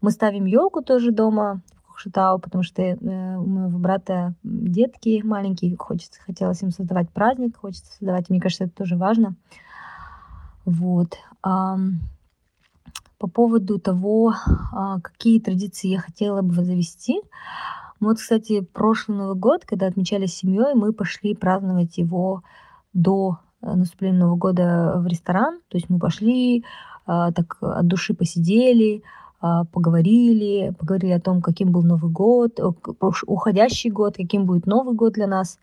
Мы 0.00 0.10
ставим 0.10 0.44
елку 0.46 0.82
тоже 0.82 1.12
дома 1.12 1.62
Кукшетау, 1.86 2.38
потому 2.38 2.62
что 2.62 2.82
э, 2.82 2.96
у 3.36 3.46
моего 3.46 3.78
брата 3.78 4.34
детки 4.42 5.22
маленькие, 5.24 5.76
хочется, 5.76 6.20
хотелось 6.20 6.62
им 6.62 6.70
создавать 6.70 7.08
праздник, 7.10 7.56
хочется 7.56 7.90
создавать, 7.92 8.28
мне 8.28 8.40
кажется, 8.40 8.64
это 8.64 8.74
тоже 8.74 8.96
важно. 8.96 9.34
Вот. 10.66 11.16
А, 11.42 11.78
по 13.18 13.28
поводу 13.28 13.78
того, 13.78 14.34
а, 14.72 15.00
какие 15.00 15.40
традиции 15.40 15.88
я 15.88 16.00
хотела 16.00 16.42
бы 16.42 16.52
завести. 16.64 17.22
Вот, 18.00 18.18
кстати, 18.18 18.60
прошлый 18.60 19.16
Новый 19.16 19.36
год, 19.36 19.64
когда 19.64 19.86
отмечали 19.86 20.26
с 20.26 20.34
семьей, 20.34 20.74
мы 20.74 20.92
пошли 20.92 21.34
праздновать 21.34 21.96
его 21.96 22.42
до 22.92 23.38
э, 23.62 23.74
наступления 23.74 24.18
Нового 24.18 24.36
года 24.36 24.94
в 24.96 25.06
ресторан. 25.06 25.60
То 25.68 25.78
есть 25.78 25.88
мы 25.88 25.98
пошли, 25.98 26.64
а, 27.06 27.32
так 27.32 27.56
от 27.60 27.86
души 27.86 28.12
посидели, 28.12 29.02
поговорили, 29.72 30.74
поговорили 30.78 31.12
о 31.12 31.20
том, 31.20 31.40
каким 31.42 31.70
был 31.70 31.82
Новый 31.82 32.10
год, 32.10 32.58
уходящий 33.26 33.90
год, 33.90 34.16
каким 34.16 34.46
будет 34.46 34.66
Новый 34.66 34.94
год 34.94 35.12
для 35.12 35.26
нас. 35.26 35.58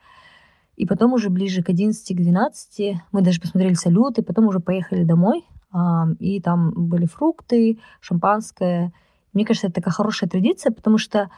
И 0.76 0.86
потом 0.86 1.14
уже 1.14 1.30
ближе 1.30 1.62
к 1.62 1.70
11, 1.70 2.16
к 2.16 2.20
12 2.20 3.02
мы 3.12 3.22
даже 3.22 3.40
посмотрели 3.40 3.74
салюты, 3.74 4.24
потом 4.24 4.48
уже 4.48 4.60
поехали 4.60 5.04
домой, 5.04 5.46
а, 5.72 6.08
и 6.20 6.42
там 6.42 6.72
были 6.76 7.06
фрукты, 7.06 7.80
шампанское. 8.00 8.92
Мне 9.34 9.46
кажется, 9.46 9.68
это 9.68 9.76
такая 9.76 9.94
хорошая 9.94 10.30
традиция, 10.30 10.72
потому 10.72 10.98
что 10.98 11.30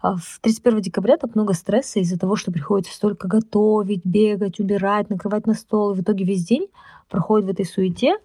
а, 0.00 0.16
в 0.16 0.40
31 0.40 0.80
декабря 0.80 1.16
так 1.16 1.34
много 1.34 1.54
стресса 1.54 2.00
из-за 2.00 2.18
того, 2.18 2.36
что 2.36 2.50
приходится 2.50 2.92
столько 2.94 3.28
готовить, 3.28 4.04
бегать, 4.04 4.58
убирать, 4.58 5.10
накрывать 5.10 5.46
на 5.46 5.54
стол. 5.54 5.92
И 5.92 5.96
в 5.96 6.02
итоге 6.02 6.24
весь 6.24 6.44
день 6.44 6.68
проходит 7.08 7.46
в 7.46 7.50
этой 7.50 7.64
суете, 7.64 8.16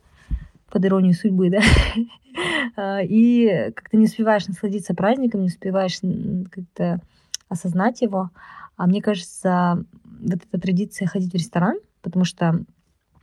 под 0.72 0.86
иронию 0.86 1.14
судьбы, 1.14 1.50
да, 1.50 1.62
а, 2.76 3.02
и 3.02 3.72
как-то 3.76 3.98
не 3.98 4.06
успеваешь 4.06 4.48
насладиться 4.48 4.94
праздником, 4.94 5.42
не 5.42 5.48
успеваешь 5.48 6.00
как-то 6.52 7.02
осознать 7.48 8.02
его. 8.02 8.32
А 8.77 8.88
мне 8.88 9.01
кажется, 9.01 9.84
вот 10.05 10.39
эта 10.50 10.60
традиция 10.60 11.07
ходить 11.07 11.34
в 11.34 11.36
ресторан, 11.36 11.77
потому 12.01 12.24
что 12.24 12.63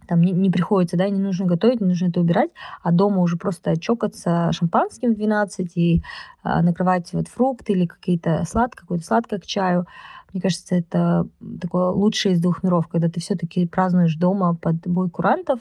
там 0.06 0.20
не, 0.20 0.32
не 0.32 0.50
приходится, 0.50 0.96
да, 0.96 1.08
не 1.08 1.20
нужно 1.20 1.46
готовить, 1.46 1.80
не 1.80 1.86
нужно 1.86 2.08
это 2.08 2.20
убирать, 2.20 2.50
а 2.82 2.92
дома 2.92 3.20
уже 3.20 3.36
просто 3.36 3.78
чокаться 3.78 4.50
шампанским 4.52 5.14
в 5.14 5.16
12 5.16 5.76
и 5.76 6.02
а, 6.42 6.62
накрывать 6.62 7.12
вот 7.12 7.28
фрукты 7.28 7.72
или 7.72 7.86
какие-то 7.86 8.44
сладкое, 8.46 8.82
какое-то 8.82 9.04
сладкое 9.04 9.38
к 9.38 9.46
чаю. 9.46 9.86
Мне 10.32 10.42
кажется, 10.42 10.74
это 10.74 11.28
такое 11.60 11.90
лучшее 11.90 12.34
из 12.34 12.40
двух 12.40 12.62
миров, 12.62 12.88
когда 12.88 13.08
ты 13.08 13.20
все-таки 13.20 13.66
празднуешь 13.66 14.16
дома 14.16 14.54
под 14.54 14.86
бой 14.86 15.08
курантов, 15.08 15.60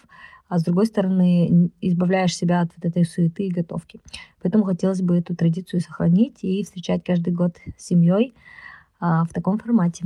а 0.50 0.59
с 0.59 0.63
другой 0.63 0.88
стороны 0.88 1.71
избавляешь 1.79 2.35
себя 2.35 2.62
от 2.62 2.71
вот 2.75 2.85
этой 2.85 3.05
суеты 3.05 3.45
и 3.45 3.51
готовки. 3.51 4.01
Поэтому 4.41 4.65
хотелось 4.65 5.01
бы 5.01 5.17
эту 5.17 5.35
традицию 5.35 5.79
сохранить 5.79 6.43
и 6.43 6.63
встречать 6.63 7.03
каждый 7.03 7.33
год 7.33 7.55
с 7.77 7.85
семьей 7.85 8.33
в 9.03 9.33
таком 9.33 9.60
формате. 9.60 10.05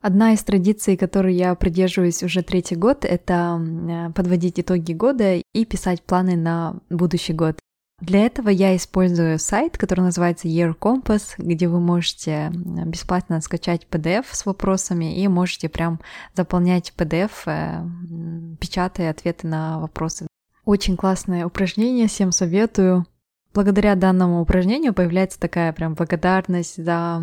Одна 0.00 0.32
из 0.32 0.42
традиций, 0.42 0.96
которой 0.96 1.34
я 1.34 1.54
придерживаюсь 1.54 2.22
уже 2.22 2.42
третий 2.42 2.74
год, 2.74 3.04
это 3.04 3.60
э, 3.60 4.12
подводить 4.12 4.58
итоги 4.58 4.94
года 4.94 5.34
и 5.34 5.64
писать 5.66 6.02
планы 6.02 6.36
на 6.36 6.76
будущий 6.88 7.34
год. 7.34 7.58
Для 8.00 8.24
этого 8.24 8.48
я 8.48 8.74
использую 8.76 9.38
сайт, 9.38 9.76
который 9.76 10.00
называется 10.00 10.48
Year 10.48 10.74
Compass, 10.74 11.34
где 11.36 11.68
вы 11.68 11.80
можете 11.80 12.50
бесплатно 12.54 13.42
скачать 13.42 13.86
PDF 13.90 14.24
с 14.30 14.46
вопросами 14.46 15.20
и 15.20 15.28
можете 15.28 15.68
прям 15.68 16.00
заполнять 16.34 16.94
PDF, 16.96 17.30
э, 17.44 17.86
печатая 18.58 19.10
ответы 19.10 19.46
на 19.46 19.80
вопросы. 19.80 20.26
Очень 20.64 20.96
классное 20.96 21.44
упражнение, 21.44 22.08
всем 22.08 22.32
советую. 22.32 23.04
Благодаря 23.52 23.96
данному 23.96 24.40
упражнению 24.40 24.94
появляется 24.94 25.40
такая 25.40 25.72
прям 25.72 25.94
благодарность 25.94 26.82
за 26.82 27.20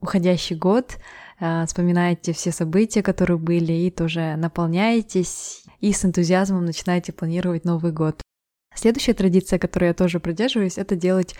уходящий 0.00 0.56
год, 0.56 0.96
э, 1.38 1.64
вспоминаете 1.66 2.32
все 2.32 2.50
события, 2.50 3.02
которые 3.02 3.38
были, 3.38 3.72
и 3.72 3.90
тоже 3.92 4.34
наполняетесь, 4.36 5.62
и 5.80 5.92
с 5.92 6.04
энтузиазмом 6.04 6.64
начинаете 6.64 7.12
планировать 7.12 7.64
Новый 7.64 7.92
год. 7.92 8.20
Следующая 8.74 9.14
традиция, 9.14 9.60
которой 9.60 9.86
я 9.86 9.94
тоже 9.94 10.18
придерживаюсь, 10.18 10.78
это 10.78 10.96
делать 10.96 11.36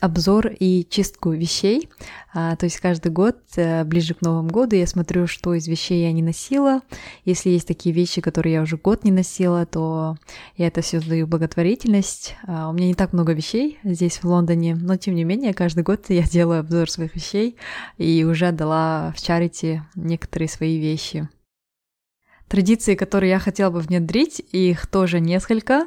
обзор 0.00 0.48
и 0.48 0.86
чистку 0.88 1.30
вещей. 1.30 1.88
А, 2.32 2.56
то 2.56 2.64
есть 2.64 2.78
каждый 2.78 3.12
год, 3.12 3.36
а, 3.56 3.84
ближе 3.84 4.14
к 4.14 4.22
Новому 4.22 4.48
году, 4.48 4.76
я 4.76 4.86
смотрю, 4.86 5.26
что 5.26 5.54
из 5.54 5.68
вещей 5.68 6.02
я 6.02 6.12
не 6.12 6.22
носила. 6.22 6.80
Если 7.24 7.50
есть 7.50 7.68
такие 7.68 7.94
вещи, 7.94 8.20
которые 8.20 8.54
я 8.54 8.62
уже 8.62 8.76
год 8.76 9.04
не 9.04 9.10
носила, 9.10 9.66
то 9.66 10.16
я 10.56 10.68
это 10.68 10.80
все 10.80 11.00
сдаю 11.00 11.26
в 11.26 11.28
благотворительность. 11.28 12.36
А, 12.46 12.68
у 12.68 12.72
меня 12.72 12.88
не 12.88 12.94
так 12.94 13.12
много 13.12 13.32
вещей 13.32 13.78
здесь, 13.84 14.22
в 14.22 14.24
Лондоне, 14.24 14.74
но 14.74 14.96
тем 14.96 15.14
не 15.14 15.24
менее, 15.24 15.54
каждый 15.54 15.84
год 15.84 16.06
я 16.08 16.22
делаю 16.22 16.60
обзор 16.60 16.90
своих 16.90 17.14
вещей 17.14 17.56
и 17.98 18.24
уже 18.24 18.48
отдала 18.48 19.12
в 19.16 19.22
чарити 19.22 19.82
некоторые 19.94 20.48
свои 20.48 20.78
вещи. 20.78 21.28
Традиции, 22.50 22.96
которые 22.96 23.30
я 23.30 23.38
хотела 23.38 23.70
бы 23.70 23.78
внедрить, 23.78 24.42
их 24.50 24.88
тоже 24.88 25.20
несколько. 25.20 25.86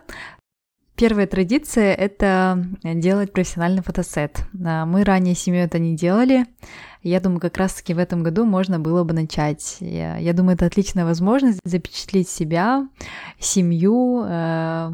Первая 0.95 1.25
традиция— 1.25 1.93
это 1.95 2.63
делать 2.83 3.33
профессиональный 3.33 3.81
фотосет. 3.81 4.45
А, 4.63 4.85
мы 4.85 5.03
ранее 5.03 5.33
семью 5.33 5.61
это 5.61 5.79
не 5.79 5.95
делали. 5.95 6.45
Я 7.01 7.19
думаю, 7.19 7.41
как 7.41 7.57
раз-таки 7.57 7.93
в 7.93 7.97
этом 7.97 8.23
году 8.23 8.45
можно 8.45 8.79
было 8.79 9.03
бы 9.03 9.13
начать. 9.13 9.77
Я, 9.79 10.33
думаю, 10.33 10.55
это 10.55 10.67
отличная 10.67 11.03
возможность 11.03 11.59
запечатлеть 11.63 12.29
себя, 12.29 12.87
семью 13.39 14.23
э, 14.23 14.91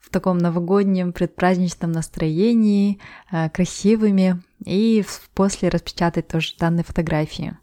в 0.00 0.10
таком 0.10 0.38
новогоднем 0.38 1.12
предпраздничном 1.12 1.92
настроении, 1.92 2.98
э, 3.30 3.48
красивыми, 3.50 4.42
и 4.64 5.04
после 5.34 5.68
распечатать 5.68 6.28
тоже 6.28 6.54
данные 6.58 6.82
фотографии. 6.82 7.56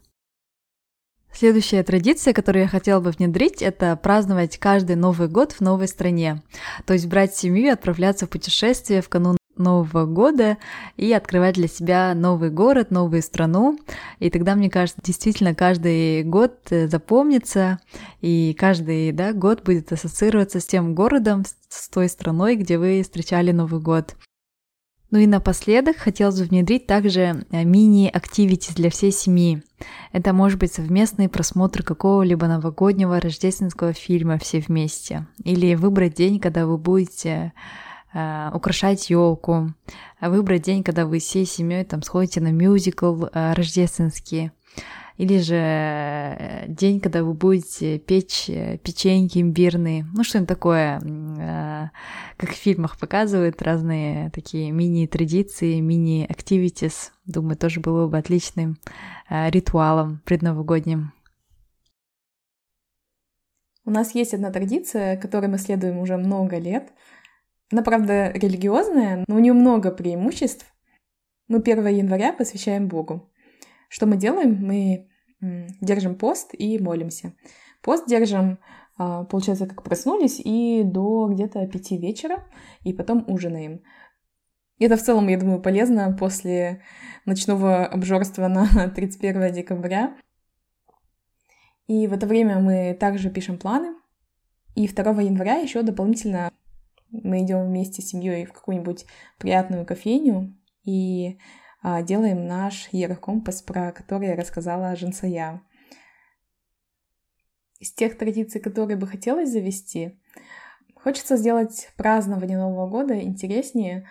Следующая 1.32 1.82
традиция, 1.82 2.34
которую 2.34 2.62
я 2.62 2.68
хотела 2.68 3.00
бы 3.00 3.10
внедрить, 3.10 3.62
это 3.62 3.96
праздновать 3.96 4.58
каждый 4.58 4.96
Новый 4.96 5.28
год 5.28 5.52
в 5.52 5.60
новой 5.60 5.88
стране. 5.88 6.42
То 6.86 6.92
есть 6.92 7.06
брать 7.06 7.34
семью 7.34 7.66
и 7.66 7.68
отправляться 7.68 8.26
в 8.26 8.30
путешествие 8.30 9.00
в 9.00 9.08
канун 9.08 9.36
Нового 9.56 10.06
года 10.06 10.58
и 10.96 11.12
открывать 11.12 11.54
для 11.54 11.68
себя 11.68 12.14
новый 12.14 12.50
город, 12.50 12.90
новую 12.90 13.22
страну. 13.22 13.78
И 14.18 14.30
тогда, 14.30 14.54
мне 14.54 14.70
кажется, 14.70 15.00
действительно 15.04 15.54
каждый 15.54 16.22
год 16.24 16.54
э, 16.70 16.88
запомнится, 16.88 17.78
и 18.20 18.54
каждый 18.58 19.12
да, 19.12 19.32
год 19.32 19.62
будет 19.62 19.92
ассоциироваться 19.92 20.60
с 20.60 20.64
тем 20.64 20.94
городом, 20.94 21.44
с 21.68 21.88
той 21.88 22.08
страной, 22.08 22.56
где 22.56 22.78
вы 22.78 23.02
встречали 23.02 23.52
Новый 23.52 23.80
год. 23.80 24.16
Ну 25.10 25.18
и 25.18 25.26
напоследок 25.26 25.96
хотелось 25.96 26.38
бы 26.38 26.46
внедрить 26.46 26.86
также 26.86 27.44
э, 27.50 27.64
мини-активити 27.64 28.72
для 28.74 28.90
всей 28.90 29.10
семьи. 29.10 29.62
Это 30.12 30.32
может 30.32 30.58
быть 30.58 30.72
совместный 30.72 31.28
просмотр 31.28 31.82
какого-либо 31.82 32.46
новогоднего 32.46 33.20
рождественского 33.20 33.92
фильма 33.92 34.38
все 34.38 34.60
вместе. 34.60 35.26
Или 35.42 35.74
выбрать 35.74 36.14
день, 36.14 36.38
когда 36.38 36.64
вы 36.64 36.78
будете 36.78 37.52
э, 38.12 38.50
украшать 38.54 39.10
елку. 39.10 39.74
Выбрать 40.20 40.62
день, 40.62 40.84
когда 40.84 41.06
вы 41.06 41.18
всей 41.18 41.44
семьей 41.44 41.84
там 41.84 42.02
сходите 42.02 42.40
на 42.40 42.52
мюзикл 42.52 43.24
э, 43.24 43.52
рождественский 43.54 44.52
или 45.20 45.36
же 45.36 45.54
э, 45.54 46.64
день, 46.66 46.98
когда 46.98 47.22
вы 47.22 47.34
будете 47.34 47.98
печь 47.98 48.48
э, 48.48 48.78
печеньки 48.78 49.38
имбирные, 49.38 50.06
ну 50.14 50.24
что-нибудь 50.24 50.48
такое, 50.48 50.98
э, 50.98 51.88
как 52.38 52.48
в 52.48 52.54
фильмах 52.54 52.98
показывают, 52.98 53.60
разные 53.60 54.30
такие 54.30 54.70
мини-традиции, 54.70 55.78
мини-активитис, 55.80 57.12
думаю, 57.26 57.58
тоже 57.58 57.80
было 57.80 58.08
бы 58.08 58.16
отличным 58.16 58.78
ритуалом 59.28 60.22
предновогодним. 60.24 61.12
У 63.84 63.90
нас 63.90 64.14
есть 64.14 64.32
одна 64.32 64.50
традиция, 64.50 65.18
которой 65.18 65.48
мы 65.48 65.58
следуем 65.58 65.98
уже 65.98 66.16
много 66.16 66.56
лет. 66.56 66.94
Она, 67.70 67.82
правда, 67.82 68.30
религиозная, 68.30 69.26
но 69.28 69.36
у 69.36 69.38
нее 69.38 69.52
много 69.52 69.90
преимуществ. 69.90 70.64
Мы 71.46 71.58
1 71.58 71.86
января 71.88 72.32
посвящаем 72.32 72.88
Богу. 72.88 73.30
Что 73.90 74.06
мы 74.06 74.16
делаем? 74.16 74.56
Мы 74.62 75.09
держим 75.40 76.16
пост 76.16 76.50
и 76.52 76.78
молимся. 76.78 77.34
Пост 77.82 78.06
держим, 78.06 78.58
а, 78.98 79.24
получается, 79.24 79.66
как 79.66 79.82
проснулись, 79.82 80.40
и 80.42 80.82
до 80.84 81.28
где-то 81.28 81.66
пяти 81.66 81.96
вечера, 81.96 82.44
и 82.82 82.92
потом 82.92 83.24
ужинаем. 83.26 83.82
Это 84.78 84.96
в 84.96 85.02
целом, 85.02 85.28
я 85.28 85.38
думаю, 85.38 85.60
полезно 85.60 86.16
после 86.18 86.82
ночного 87.26 87.86
обжорства 87.86 88.48
на 88.48 88.66
31 88.94 89.52
декабря. 89.52 90.16
И 91.86 92.06
в 92.06 92.12
это 92.12 92.26
время 92.26 92.60
мы 92.60 92.96
также 92.98 93.30
пишем 93.30 93.58
планы. 93.58 93.94
И 94.74 94.88
2 94.88 95.22
января 95.22 95.56
еще 95.56 95.82
дополнительно 95.82 96.50
мы 97.10 97.42
идем 97.42 97.66
вместе 97.66 98.02
с 98.02 98.08
семьей 98.08 98.46
в 98.46 98.52
какую-нибудь 98.52 99.04
приятную 99.38 99.84
кофейню 99.84 100.56
и 100.84 101.38
делаем 101.82 102.46
наш 102.46 102.88
Ерокомпас, 102.92 103.62
про 103.62 103.92
который 103.92 104.28
я 104.28 104.36
рассказала 104.36 104.96
Женсая. 104.96 105.62
Из 107.78 107.92
тех 107.92 108.18
традиций, 108.18 108.60
которые 108.60 108.98
бы 108.98 109.06
хотелось 109.06 109.50
завести, 109.50 110.20
хочется 110.94 111.36
сделать 111.36 111.90
празднование 111.96 112.58
Нового 112.58 112.88
года 112.88 113.18
интереснее. 113.18 114.08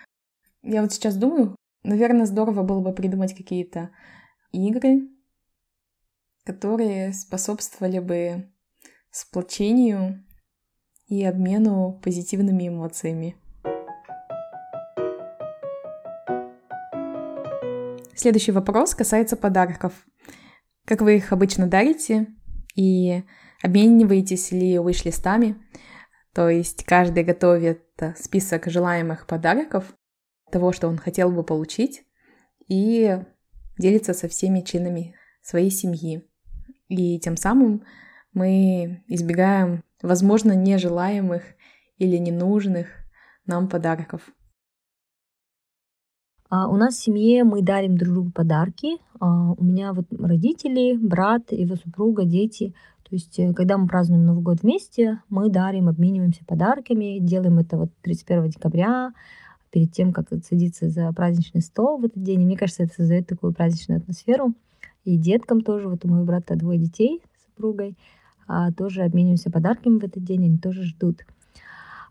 Я 0.62 0.82
вот 0.82 0.92
сейчас 0.92 1.16
думаю, 1.16 1.54
наверное, 1.84 2.26
здорово 2.26 2.62
было 2.64 2.80
бы 2.80 2.92
придумать 2.92 3.36
какие-то 3.36 3.90
игры, 4.50 5.08
которые 6.44 7.12
способствовали 7.12 8.00
бы 8.00 8.50
сплочению 9.12 10.24
и 11.06 11.24
обмену 11.24 12.00
позитивными 12.02 12.68
эмоциями. 12.68 13.36
Следующий 18.20 18.52
вопрос 18.52 18.94
касается 18.94 19.34
подарков. 19.34 19.94
Как 20.84 21.00
вы 21.00 21.16
их 21.16 21.32
обычно 21.32 21.66
дарите 21.66 22.26
и 22.76 23.24
обмениваетесь 23.62 24.52
ли 24.52 24.76
виш-листами? 24.76 25.56
То 26.34 26.50
есть 26.50 26.84
каждый 26.84 27.24
готовит 27.24 27.82
список 28.18 28.66
желаемых 28.66 29.26
подарков, 29.26 29.94
того, 30.52 30.72
что 30.72 30.88
он 30.88 30.98
хотел 30.98 31.30
бы 31.30 31.42
получить, 31.42 32.02
и 32.68 33.22
делится 33.78 34.12
со 34.12 34.28
всеми 34.28 34.60
членами 34.60 35.14
своей 35.40 35.70
семьи. 35.70 36.28
И 36.88 37.18
тем 37.20 37.38
самым 37.38 37.84
мы 38.34 39.02
избегаем, 39.06 39.82
возможно, 40.02 40.52
нежелаемых 40.52 41.42
или 41.96 42.18
ненужных 42.18 42.88
нам 43.46 43.66
подарков. 43.66 44.20
А 46.50 46.68
у 46.68 46.76
нас 46.76 46.96
в 46.96 47.02
семье 47.02 47.44
мы 47.44 47.62
дарим 47.62 47.96
друг 47.96 48.12
другу 48.12 48.30
подарки. 48.32 48.98
А 49.20 49.52
у 49.52 49.64
меня 49.64 49.92
вот 49.92 50.06
родители, 50.10 50.96
брат, 50.96 51.52
его 51.52 51.76
супруга, 51.76 52.24
дети. 52.24 52.74
То 53.08 53.14
есть, 53.14 53.38
э, 53.38 53.54
когда 53.54 53.78
мы 53.78 53.86
празднуем 53.86 54.26
Новый 54.26 54.42
год 54.42 54.62
вместе, 54.62 55.20
мы 55.28 55.48
дарим, 55.48 55.88
обмениваемся 55.88 56.44
подарками, 56.44 57.18
делаем 57.20 57.58
это 57.58 57.76
вот 57.76 57.90
31 58.02 58.50
декабря, 58.50 59.12
перед 59.70 59.92
тем, 59.92 60.12
как 60.12 60.26
садиться 60.44 60.88
за 60.88 61.12
праздничный 61.12 61.60
стол 61.60 61.98
в 61.98 62.04
этот 62.04 62.22
день. 62.22 62.42
И 62.42 62.44
мне 62.44 62.56
кажется, 62.56 62.82
это 62.82 62.94
создает 62.94 63.28
такую 63.28 63.52
праздничную 63.52 64.00
атмосферу. 64.00 64.52
И 65.04 65.16
деткам 65.16 65.60
тоже, 65.60 65.88
вот 65.88 66.04
у 66.04 66.08
моего 66.08 66.24
брата 66.24 66.56
двое 66.56 66.78
детей 66.78 67.22
с 67.38 67.44
супругой, 67.46 67.96
а, 68.48 68.72
тоже 68.72 69.02
обмениваемся 69.02 69.50
подарками 69.50 69.98
в 69.98 70.04
этот 70.04 70.24
день, 70.24 70.44
они 70.46 70.58
тоже 70.58 70.82
ждут. 70.82 71.24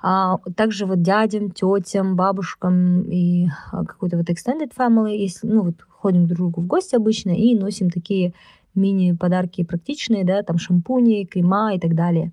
А 0.02 0.38
также 0.56 0.86
вот 0.86 1.02
дядям, 1.02 1.52
тетям, 1.52 2.16
бабушкам 2.16 3.04
и 3.04 3.48
а, 3.72 3.84
какой-то 3.86 4.18
вот 4.18 4.30
extended 4.30 4.72
family, 4.78 5.16
если, 5.16 5.48
ну 5.48 5.64
вот 5.64 5.82
ходим 5.90 6.26
друг 6.26 6.36
к 6.36 6.38
другу 6.38 6.62
в 6.62 6.68
гости 6.68 6.96
обычно 6.96 7.32
и 7.32 7.56
носим 7.56 7.90
такие 7.90 8.34
мини-подарки 8.76 9.64
практичные, 9.64 10.24
да, 10.24 10.42
там 10.44 10.58
шампуни, 10.58 11.26
крема 11.26 11.74
и 11.76 11.80
так 11.80 11.96
далее. 11.96 12.32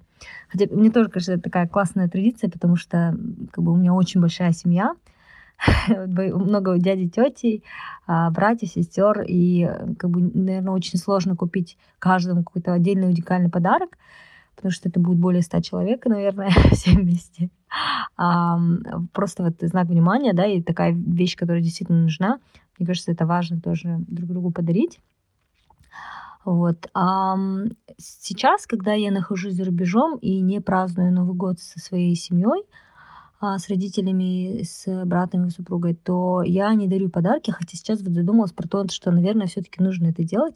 Хотя 0.48 0.66
мне 0.70 0.90
тоже 0.90 1.09
кажется, 1.09 1.35
это 1.35 1.42
такая 1.42 1.66
классная 1.66 2.09
традиция, 2.09 2.50
потому 2.50 2.76
что 2.76 3.16
как 3.50 3.64
бы 3.64 3.72
у 3.72 3.76
меня 3.76 3.92
очень 3.94 4.20
большая 4.20 4.52
семья, 4.52 4.94
много 5.88 6.79
дядей, 6.79 7.09
тети, 7.09 7.62
а, 8.07 8.31
братьев, 8.31 8.70
сестер, 8.70 9.22
и 9.22 9.64
э, 9.64 9.94
как 9.98 10.11
бы, 10.11 10.20
наверное, 10.20 10.72
очень 10.72 10.98
сложно 10.98 11.35
купить 11.35 11.79
каждому 11.98 12.44
какой-то 12.44 12.72
отдельный 12.72 13.09
уникальный 13.09 13.50
подарок, 13.50 13.96
потому 14.55 14.72
что 14.72 14.88
это 14.88 15.00
будет 15.00 15.18
более 15.18 15.42
ста 15.42 15.62
человек, 15.62 16.05
наверное, 16.07 16.50
все 16.72 16.92
вместе. 16.92 17.50
А, 18.17 18.59
просто 19.12 19.45
вот 19.45 19.55
знак 19.61 19.89
внимания, 19.89 20.33
да, 20.33 20.47
и 20.47 20.62
такая 20.62 20.93
вещь, 20.93 21.37
которая 21.37 21.62
действительно 21.62 22.03
нужна. 22.03 22.39
Мне 22.79 22.87
кажется, 22.87 23.12
это 23.12 23.27
важно 23.27 23.61
тоже 23.61 23.97
друг 24.09 24.29
другу 24.29 24.51
подарить. 24.51 25.01
Вот. 26.45 26.89
А 26.95 27.37
сейчас, 27.99 28.67
когда 28.67 28.93
я 28.93 29.11
нахожусь 29.11 29.55
за 29.55 29.65
рубежом 29.65 30.17
и 30.19 30.41
не 30.41 30.61
праздную 30.61 31.12
Новый 31.12 31.35
год 31.35 31.59
со 31.59 31.81
своей 31.81 32.15
семьей, 32.15 32.62
а, 33.41 33.59
с 33.59 33.69
родителями, 33.69 34.62
с 34.62 35.05
братом 35.05 35.47
и 35.47 35.51
супругой, 35.51 35.95
то 35.95 36.43
я 36.43 36.73
не 36.75 36.87
дарю 36.87 37.11
подарки, 37.11 37.51
хотя 37.51 37.77
сейчас 37.77 38.01
вот 38.01 38.15
задумалась 38.15 38.53
про 38.53 38.69
то, 38.69 38.87
что, 38.89 39.11
наверное, 39.11 39.47
все-таки 39.47 39.83
нужно 39.83 40.07
это 40.07 40.23
делать, 40.23 40.55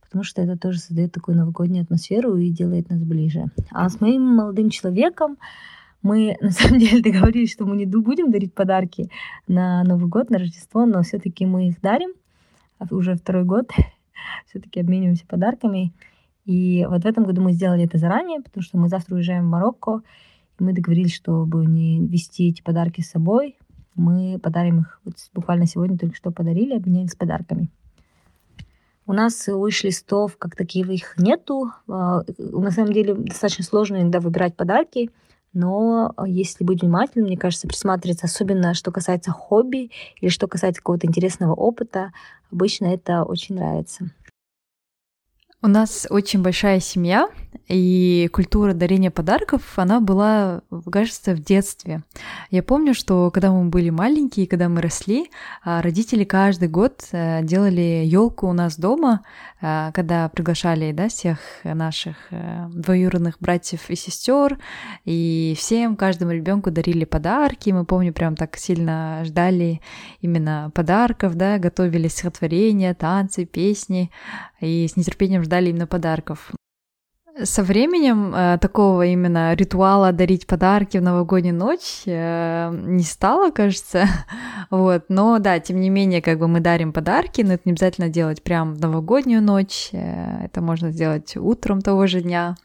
потому 0.00 0.24
что 0.24 0.42
это 0.42 0.58
тоже 0.58 0.78
создает 0.78 1.12
такую 1.12 1.36
новогоднюю 1.36 1.84
атмосферу 1.84 2.36
и 2.36 2.50
делает 2.50 2.90
нас 2.90 3.02
ближе. 3.02 3.44
А 3.70 3.88
с 3.88 4.00
моим 4.00 4.22
молодым 4.22 4.70
человеком 4.70 5.36
мы 6.02 6.36
на 6.40 6.50
самом 6.50 6.78
деле 6.78 7.02
договорились, 7.02 7.52
что 7.52 7.66
мы 7.66 7.76
не 7.76 7.86
будем 7.86 8.30
дарить 8.30 8.54
подарки 8.54 9.10
на 9.48 9.84
Новый 9.84 10.08
год, 10.08 10.30
на 10.30 10.38
Рождество, 10.38 10.86
но 10.86 11.02
все-таки 11.02 11.46
мы 11.46 11.68
их 11.68 11.80
дарим 11.80 12.12
уже 12.90 13.14
второй 13.14 13.44
год 13.44 13.70
все-таки 14.46 14.80
обмениваемся 14.80 15.26
подарками. 15.26 15.92
И 16.46 16.86
вот 16.88 17.02
в 17.02 17.06
этом 17.06 17.24
году 17.24 17.42
мы 17.42 17.52
сделали 17.52 17.84
это 17.84 17.98
заранее, 17.98 18.40
потому 18.40 18.62
что 18.62 18.78
мы 18.78 18.88
завтра 18.88 19.14
уезжаем 19.14 19.44
в 19.46 19.50
Марокко. 19.50 20.00
И 20.58 20.62
мы 20.62 20.72
договорились, 20.72 21.14
чтобы 21.14 21.66
не 21.66 22.00
вести 22.06 22.48
эти 22.48 22.62
подарки 22.62 23.02
с 23.02 23.10
собой. 23.10 23.56
Мы 23.94 24.38
подарим 24.38 24.80
их 24.80 25.00
вот 25.04 25.14
буквально 25.34 25.66
сегодня 25.66 25.98
только 25.98 26.16
что 26.16 26.30
подарили, 26.30 26.74
обменялись 26.74 27.14
подарками. 27.14 27.68
У 29.06 29.12
нас 29.12 29.48
уиш-листов 29.48 30.36
как 30.38 30.56
таких 30.56 31.18
нету. 31.18 31.72
А, 31.88 32.22
на 32.38 32.70
самом 32.70 32.92
деле 32.92 33.14
достаточно 33.14 33.64
сложно 33.64 33.96
иногда 33.96 34.20
выбирать 34.20 34.56
подарки, 34.56 35.10
но 35.52 36.14
если 36.26 36.64
быть 36.64 36.82
внимательным, 36.82 37.26
мне 37.26 37.36
кажется, 37.36 37.68
присматриваться, 37.68 38.26
особенно 38.26 38.74
что 38.74 38.92
касается 38.92 39.32
хобби 39.32 39.90
или 40.20 40.28
что 40.28 40.46
касается 40.46 40.80
какого-то 40.80 41.06
интересного 41.06 41.54
опыта, 41.54 42.12
обычно 42.52 42.86
это 42.86 43.24
очень 43.24 43.56
нравится. 43.56 44.10
У 45.62 45.68
нас 45.68 46.06
очень 46.08 46.40
большая 46.40 46.80
семья, 46.80 47.28
и 47.68 48.28
культура 48.32 48.74
дарения 48.74 49.10
подарков, 49.10 49.62
она 49.76 50.00
была, 50.00 50.62
кажется, 50.90 51.34
в 51.34 51.40
детстве. 51.40 52.02
Я 52.50 52.62
помню, 52.64 52.94
что 52.94 53.30
когда 53.30 53.52
мы 53.52 53.68
были 53.68 53.90
маленькие, 53.90 54.48
когда 54.48 54.68
мы 54.68 54.80
росли, 54.82 55.30
а, 55.62 55.80
родители 55.80 56.24
каждый 56.24 56.68
год 56.68 57.04
э, 57.12 57.42
делали 57.44 58.02
елку 58.04 58.48
у 58.48 58.52
нас 58.52 58.76
дома, 58.76 59.20
э, 59.60 59.90
когда 59.94 60.28
приглашали 60.28 60.90
да, 60.90 61.08
всех 61.08 61.38
наших 61.62 62.16
э, 62.30 62.66
двоюродных 62.74 63.36
братьев 63.38 63.88
и 63.88 63.94
сестер, 63.94 64.58
и 65.04 65.54
всем, 65.56 65.94
каждому 65.94 66.32
ребенку 66.32 66.72
дарили 66.72 67.04
подарки. 67.04 67.70
Мы, 67.70 67.84
помню, 67.84 68.12
прям 68.12 68.34
так 68.34 68.56
сильно 68.56 69.22
ждали 69.24 69.80
именно 70.20 70.72
подарков, 70.74 71.36
да, 71.36 71.58
готовили 71.58 72.08
стихотворения, 72.08 72.94
танцы, 72.94 73.44
песни, 73.44 74.10
и 74.60 74.86
с 74.88 74.96
нетерпением 74.96 75.42
ждали 75.50 75.70
именно 75.70 75.88
подарков. 75.88 76.52
Со 77.42 77.62
временем 77.62 78.34
э, 78.34 78.58
такого 78.60 79.06
именно 79.06 79.54
ритуала 79.54 80.12
дарить 80.12 80.46
подарки 80.46 80.98
в 80.98 81.02
новогоднюю 81.02 81.54
ночь 81.54 82.02
э, 82.06 82.70
не 82.72 83.02
стало, 83.02 83.50
кажется. 83.50 84.04
вот, 84.70 85.04
но 85.08 85.38
да, 85.38 85.58
тем 85.58 85.80
не 85.80 85.90
менее, 85.90 86.22
как 86.22 86.38
бы 86.38 86.48
мы 86.48 86.60
дарим 86.60 86.92
подарки, 86.92 87.42
но 87.42 87.54
это 87.54 87.62
не 87.64 87.72
обязательно 87.72 88.08
делать 88.08 88.42
прям 88.42 88.74
в 88.74 88.80
новогоднюю 88.80 89.42
ночь. 89.42 89.88
Э, 89.92 90.44
это 90.44 90.60
можно 90.60 90.92
сделать 90.92 91.36
утром 91.36 91.80
того 91.80 92.06
же 92.06 92.20
дня, 92.20 92.56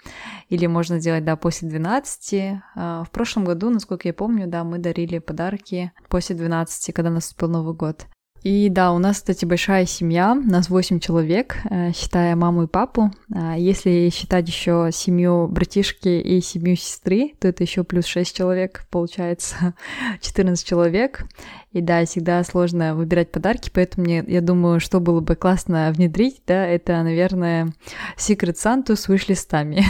или 0.49 0.67
можно 0.67 0.99
сделать, 0.99 1.23
да, 1.23 1.35
после 1.35 1.69
12. 1.69 2.33
Э, 2.33 2.59
в 2.75 3.09
прошлом 3.11 3.45
году, 3.45 3.69
насколько 3.69 4.07
я 4.07 4.13
помню, 4.13 4.47
да, 4.47 4.63
мы 4.63 4.77
дарили 4.79 5.19
подарки 5.19 5.91
после 6.09 6.35
12, 6.35 6.93
когда 6.93 7.09
наступил 7.09 7.49
Новый 7.49 7.75
год. 7.75 8.07
И 8.45 8.69
да, 8.69 8.91
у 8.91 8.99
нас, 8.99 9.15
кстати, 9.15 9.43
большая 9.43 9.87
семья, 9.87 10.35
нас 10.35 10.69
8 10.69 10.99
человек, 10.99 11.57
э, 11.67 11.91
считая 11.93 12.35
маму 12.35 12.65
и 12.65 12.67
папу. 12.67 13.09
А 13.33 13.57
если 13.57 14.11
считать 14.13 14.47
еще 14.47 14.89
семью 14.93 15.47
братишки 15.47 16.09
и 16.09 16.41
семью 16.41 16.75
сестры, 16.75 17.33
то 17.39 17.47
это 17.47 17.63
еще 17.63 17.83
плюс 17.83 18.05
6 18.05 18.37
человек, 18.37 18.85
получается 18.91 19.73
14 20.21 20.63
человек. 20.63 21.25
И 21.71 21.81
да, 21.81 22.05
всегда 22.05 22.43
сложно 22.43 22.93
выбирать 22.93 23.31
подарки, 23.31 23.71
поэтому 23.73 24.05
мне, 24.05 24.23
я 24.27 24.41
думаю, 24.41 24.79
что 24.79 24.99
было 24.99 25.21
бы 25.21 25.35
классно 25.35 25.91
внедрить, 25.91 26.43
да, 26.45 26.67
это, 26.67 27.01
наверное, 27.01 27.73
Secret 28.15 28.57
Santa 28.63 28.95
с 28.95 29.09
виш-листами. 29.09 29.83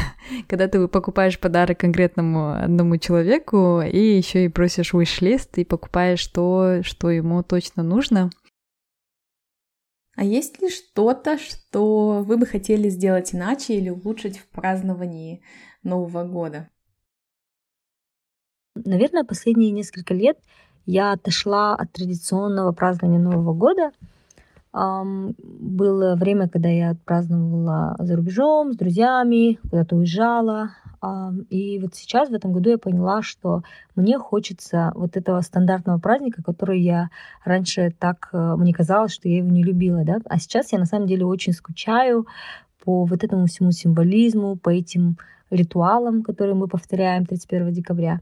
Когда 0.47 0.69
ты 0.69 0.87
покупаешь 0.87 1.37
подарок 1.37 1.81
конкретному 1.81 2.53
одному 2.53 2.95
человеку 2.99 3.81
и 3.81 4.15
еще 4.15 4.45
и 4.45 4.47
просишь 4.47 4.93
виш-лист 4.93 5.57
и 5.57 5.65
покупаешь 5.65 6.25
то, 6.27 6.79
что 6.83 7.11
ему 7.11 7.43
точно 7.43 7.83
нужно. 7.83 8.29
А 10.15 10.23
есть 10.23 10.61
ли 10.61 10.69
что-то, 10.69 11.37
что 11.37 12.23
вы 12.23 12.37
бы 12.37 12.45
хотели 12.45 12.89
сделать 12.89 13.35
иначе 13.35 13.75
или 13.75 13.89
улучшить 13.89 14.37
в 14.37 14.47
праздновании 14.47 15.41
Нового 15.83 16.23
года? 16.23 16.69
Наверное, 18.75 19.23
последние 19.23 19.71
несколько 19.71 20.13
лет 20.13 20.37
я 20.85 21.13
отошла 21.13 21.75
от 21.75 21.91
традиционного 21.91 22.71
празднования 22.71 23.19
Нового 23.19 23.53
года. 23.53 23.91
Было 24.71 26.15
время, 26.15 26.49
когда 26.49 26.69
я 26.69 26.95
праздновала 27.05 27.95
за 27.99 28.15
рубежом, 28.15 28.73
с 28.73 28.77
друзьями, 28.77 29.59
куда-то 29.69 29.95
уезжала, 29.95 30.71
и 31.49 31.79
вот 31.79 31.95
сейчас, 31.95 32.29
в 32.29 32.33
этом 32.33 32.53
году, 32.53 32.69
я 32.69 32.77
поняла, 32.77 33.21
что 33.21 33.63
мне 33.95 34.17
хочется 34.17 34.91
вот 34.95 35.17
этого 35.17 35.41
стандартного 35.41 35.99
праздника, 35.99 36.43
который 36.43 36.81
я 36.81 37.09
раньше 37.43 37.93
так, 37.99 38.29
э, 38.33 38.55
мне 38.57 38.73
казалось, 38.73 39.13
что 39.13 39.27
я 39.27 39.37
его 39.37 39.49
не 39.49 39.63
любила, 39.63 40.03
да, 40.03 40.19
а 40.25 40.39
сейчас 40.39 40.71
я 40.71 40.79
на 40.79 40.85
самом 40.85 41.07
деле 41.07 41.25
очень 41.25 41.53
скучаю 41.53 42.27
по 42.83 43.05
вот 43.05 43.23
этому 43.23 43.47
всему 43.47 43.71
символизму, 43.71 44.55
по 44.55 44.69
этим 44.69 45.17
ритуалам, 45.49 46.23
которые 46.23 46.55
мы 46.55 46.67
повторяем 46.67 47.25
31 47.25 47.71
декабря. 47.71 48.21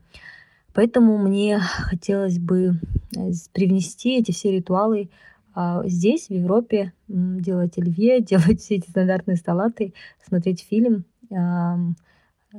Поэтому 0.73 1.17
мне 1.17 1.59
хотелось 1.59 2.39
бы 2.39 2.79
э, 3.15 3.31
привнести 3.53 4.19
эти 4.19 4.31
все 4.31 4.51
ритуалы 4.51 5.09
а, 5.55 5.87
здесь, 5.87 6.27
в 6.27 6.31
Европе, 6.31 6.93
делать 7.07 7.77
оливье, 7.77 8.21
делать 8.21 8.61
все 8.61 8.75
эти 8.75 8.89
стандартные 8.89 9.37
салаты, 9.37 9.93
смотреть 10.25 10.65
фильм, 10.67 11.05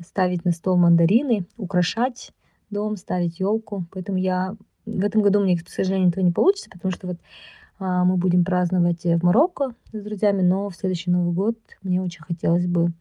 ставить 0.02 0.44
на 0.44 0.52
стол 0.52 0.76
мандарины, 0.76 1.46
украшать 1.56 2.32
дом, 2.70 2.96
ставить 2.96 3.38
елку. 3.38 3.86
Поэтому 3.92 4.18
я 4.18 4.56
в 4.86 5.04
этом 5.04 5.22
году 5.22 5.40
мне, 5.40 5.58
к 5.58 5.68
сожалению, 5.68 6.08
этого 6.08 6.24
не 6.24 6.32
получится, 6.32 6.70
потому 6.70 6.92
что 6.92 7.06
вот 7.06 7.16
а, 7.78 8.04
мы 8.04 8.16
будем 8.16 8.44
праздновать 8.44 9.04
в 9.04 9.24
Марокко 9.24 9.74
с 9.92 10.00
друзьями, 10.00 10.42
но 10.42 10.68
в 10.68 10.76
следующий 10.76 11.10
Новый 11.10 11.32
год 11.32 11.56
мне 11.82 12.02
очень 12.02 12.22
хотелось 12.22 12.66
бы 12.66 12.92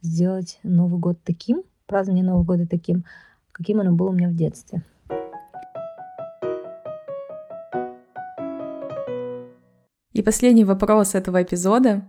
сделать 0.00 0.58
Новый 0.62 0.98
год 0.98 1.18
таким, 1.24 1.62
празднование 1.86 2.24
Нового 2.24 2.44
года 2.44 2.66
таким, 2.66 3.04
каким 3.52 3.80
оно 3.80 3.92
было 3.92 4.10
у 4.10 4.12
меня 4.12 4.28
в 4.28 4.34
детстве. 4.34 4.82
И 10.12 10.22
последний 10.22 10.64
вопрос 10.64 11.14
этого 11.14 11.42
эпизода. 11.42 12.02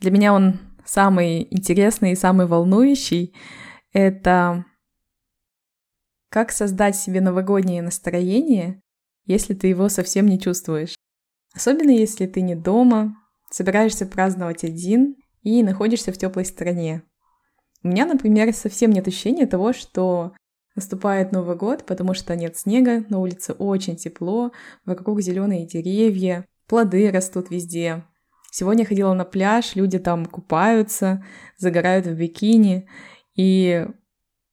Для 0.00 0.10
меня 0.10 0.34
он 0.34 0.58
самый 0.84 1.46
интересный 1.50 2.12
и 2.12 2.16
самый 2.16 2.46
волнующий 2.46 3.32
это 3.94 4.66
как 6.28 6.52
создать 6.52 6.96
себе 6.96 7.22
новогоднее 7.22 7.80
настроение, 7.80 8.82
если 9.24 9.54
ты 9.54 9.68
его 9.68 9.88
совсем 9.88 10.26
не 10.26 10.38
чувствуешь. 10.38 10.96
Особенно 11.54 11.90
если 11.90 12.26
ты 12.26 12.42
не 12.42 12.56
дома, 12.56 13.16
собираешься 13.50 14.04
праздновать 14.04 14.64
один 14.64 15.16
и 15.42 15.62
находишься 15.62 16.12
в 16.12 16.18
теплой 16.18 16.44
стране. 16.44 17.02
У 17.84 17.88
меня, 17.88 18.04
например, 18.04 18.52
совсем 18.52 18.90
нет 18.90 19.06
ощущения 19.06 19.46
того, 19.46 19.72
что 19.72 20.32
наступает 20.74 21.30
Новый 21.30 21.54
год, 21.54 21.86
потому 21.86 22.14
что 22.14 22.34
нет 22.34 22.56
снега, 22.56 23.04
на 23.08 23.20
улице 23.20 23.52
очень 23.52 23.94
тепло, 23.94 24.50
вокруг 24.84 25.20
зеленые 25.20 25.66
деревья, 25.66 26.44
плоды 26.66 27.12
растут 27.12 27.50
везде. 27.50 28.04
Сегодня 28.50 28.84
ходила 28.84 29.14
на 29.14 29.24
пляж, 29.24 29.76
люди 29.76 30.00
там 30.00 30.26
купаются, 30.26 31.24
загорают 31.58 32.06
в 32.06 32.14
бикини, 32.14 32.88
и 33.34 33.86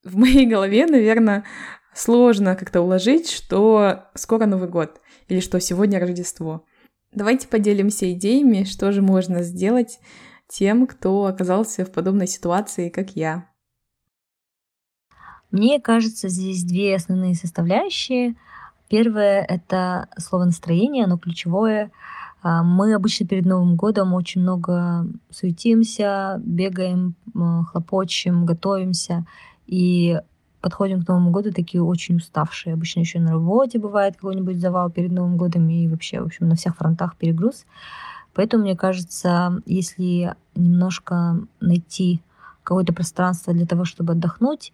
в 0.03 0.17
моей 0.17 0.45
голове, 0.45 0.85
наверное, 0.85 1.45
сложно 1.93 2.55
как-то 2.55 2.81
уложить, 2.81 3.29
что 3.29 4.05
скоро 4.15 4.45
Новый 4.45 4.69
год 4.69 5.01
или 5.27 5.39
что 5.39 5.59
сегодня 5.59 5.99
Рождество. 5.99 6.65
Давайте 7.13 7.47
поделимся 7.47 8.11
идеями, 8.13 8.63
что 8.63 8.91
же 8.91 9.01
можно 9.01 9.43
сделать 9.43 9.99
тем, 10.47 10.87
кто 10.87 11.25
оказался 11.25 11.85
в 11.85 11.91
подобной 11.91 12.27
ситуации, 12.27 12.89
как 12.89 13.15
я. 13.15 13.49
Мне 15.51 15.81
кажется, 15.81 16.29
здесь 16.29 16.63
две 16.63 16.95
основные 16.95 17.35
составляющие. 17.35 18.35
Первое— 18.89 19.45
это 19.49 20.07
слово 20.17 20.45
«настроение», 20.45 21.03
оно 21.03 21.17
ключевое. 21.17 21.91
А, 22.41 22.63
мы 22.63 22.93
обычно 22.93 23.27
перед 23.27 23.45
Новым 23.45 23.75
годом 23.75 24.13
очень 24.13 24.41
много 24.41 25.05
суетимся, 25.29 26.41
бегаем, 26.43 27.15
хлопочем, 27.33 28.45
готовимся. 28.45 29.25
И 29.67 30.19
подходим 30.61 31.03
к 31.03 31.07
Новому 31.07 31.31
году 31.31 31.51
такие 31.51 31.83
очень 31.83 32.17
уставшие. 32.17 32.73
Обычно 32.73 33.01
еще 33.01 33.19
на 33.19 33.31
работе 33.31 33.79
бывает 33.79 34.15
какой-нибудь 34.15 34.59
завал 34.59 34.89
перед 34.89 35.11
Новым 35.11 35.37
годом 35.37 35.69
и 35.69 35.87
вообще, 35.87 36.21
в 36.21 36.25
общем, 36.25 36.47
на 36.47 36.55
всех 36.55 36.77
фронтах 36.77 37.15
перегруз. 37.15 37.65
Поэтому, 38.33 38.63
мне 38.63 38.77
кажется, 38.77 39.61
если 39.65 40.35
немножко 40.55 41.39
найти 41.59 42.21
какое-то 42.63 42.93
пространство 42.93 43.53
для 43.53 43.65
того, 43.65 43.85
чтобы 43.85 44.13
отдохнуть, 44.13 44.71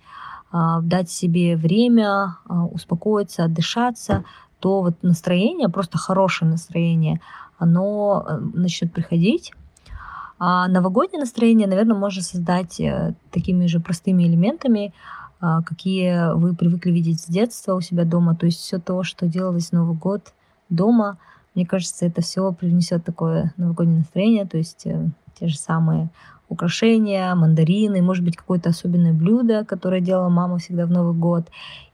а, 0.52 0.82
дать 0.82 1.10
себе 1.10 1.56
время, 1.56 2.38
а, 2.46 2.66
успокоиться, 2.66 3.46
отдышаться, 3.46 4.24
то 4.60 4.82
вот 4.82 5.04
настроение, 5.04 5.70
просто 5.70 5.98
хорошее 5.98 6.52
настроение, 6.52 7.22
оно 7.58 8.26
э, 8.28 8.38
начнет 8.54 8.92
приходить. 8.94 9.54
А 10.40 10.68
новогоднее 10.68 11.20
настроение, 11.20 11.68
наверное, 11.68 11.98
можно 11.98 12.22
создать 12.22 12.80
э, 12.80 13.16
такими 13.32 13.66
же 13.66 13.80
простыми 13.80 14.24
элементами, 14.24 14.94
а, 15.40 15.62
какие 15.62 16.34
вы 16.34 16.56
привыкли 16.56 16.92
видеть 16.92 17.22
с 17.22 17.28
детства 17.28 17.76
у 17.76 17.82
себя 17.82 18.06
дома. 18.06 18.36
То 18.36 18.46
есть 18.48 18.60
все 18.60 18.80
то, 18.80 19.04
что 19.04 19.28
делалось 19.28 19.70
в 19.70 19.74
Новый 19.74 19.96
год 19.96 20.34
дома, 20.70 21.18
мне 21.56 21.66
кажется, 21.66 22.06
это 22.06 22.22
все 22.22 22.52
принесет 22.52 23.04
такое 23.04 23.54
новогоднее 23.58 24.00
настроение. 24.00 24.46
То 24.46 24.58
есть 24.58 24.86
э, 24.86 25.10
те 25.40 25.48
же 25.48 25.58
самые 25.58 26.10
украшения, 26.50 27.34
мандарины, 27.36 28.02
может 28.02 28.24
быть, 28.24 28.38
какое-то 28.38 28.70
особенное 28.70 29.14
блюдо, 29.14 29.66
которое 29.66 30.02
делала 30.02 30.30
мама 30.30 30.58
всегда 30.60 30.86
в 30.86 30.92
Новый 30.92 31.14
год, 31.14 31.48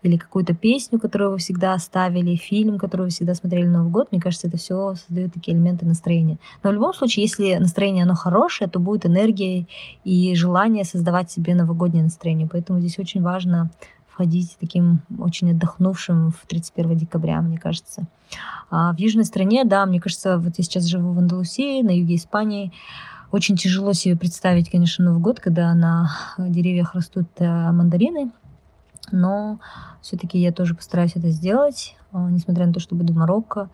или 0.03 0.17
какую-то 0.17 0.53
песню, 0.53 0.99
которую 0.99 1.31
вы 1.31 1.37
всегда 1.37 1.73
оставили, 1.73 2.35
фильм, 2.35 2.77
который 2.77 3.03
вы 3.03 3.09
всегда 3.09 3.33
смотрели 3.33 3.65
в 3.65 3.71
Новый 3.71 3.91
год. 3.91 4.11
Мне 4.11 4.21
кажется, 4.21 4.47
это 4.47 4.57
все 4.57 4.95
создает 4.95 5.33
такие 5.33 5.55
элементы 5.55 5.85
настроения. 5.85 6.37
Но 6.61 6.69
в 6.69 6.73
любом 6.73 6.93
случае, 6.93 7.23
если 7.23 7.55
настроение 7.55 8.03
оно 8.03 8.15
хорошее, 8.15 8.69
то 8.69 8.79
будет 8.79 9.05
энергия 9.05 9.65
и 10.03 10.35
желание 10.35 10.83
создавать 10.83 11.31
себе 11.31 11.55
новогоднее 11.55 12.03
настроение. 12.03 12.47
Поэтому 12.51 12.79
здесь 12.79 12.99
очень 12.99 13.21
важно 13.21 13.71
входить 14.07 14.57
таким 14.59 15.01
очень 15.17 15.51
отдохнувшим 15.51 16.29
в 16.31 16.45
31 16.47 16.97
декабря, 16.97 17.41
мне 17.41 17.57
кажется. 17.57 18.05
А 18.69 18.93
в 18.93 18.99
южной 18.99 19.25
стране, 19.25 19.63
да, 19.65 19.85
мне 19.85 19.99
кажется, 19.99 20.37
вот 20.37 20.53
я 20.57 20.63
сейчас 20.63 20.85
живу 20.85 21.13
в 21.13 21.19
Андалусии, 21.19 21.81
на 21.81 21.97
юге 21.97 22.15
Испании, 22.15 22.71
очень 23.33 23.57
тяжело 23.57 23.93
себе 23.93 24.15
представить, 24.15 24.69
конечно, 24.69 25.03
Новый 25.03 25.19
год, 25.19 25.39
когда 25.39 25.73
на 25.73 26.11
деревьях 26.37 26.93
растут 26.93 27.27
э, 27.37 27.45
мандарины, 27.71 28.31
но 29.11 29.59
все-таки 30.03 30.37
я 30.37 30.51
тоже 30.51 30.75
постараюсь 30.75 31.15
это 31.15 31.29
сделать, 31.31 31.95
э, 32.11 32.17
несмотря 32.29 32.67
на 32.67 32.73
то, 32.73 32.79
что 32.79 32.93
буду 32.93 33.11
в 33.11 33.15
Марокко, 33.15 33.71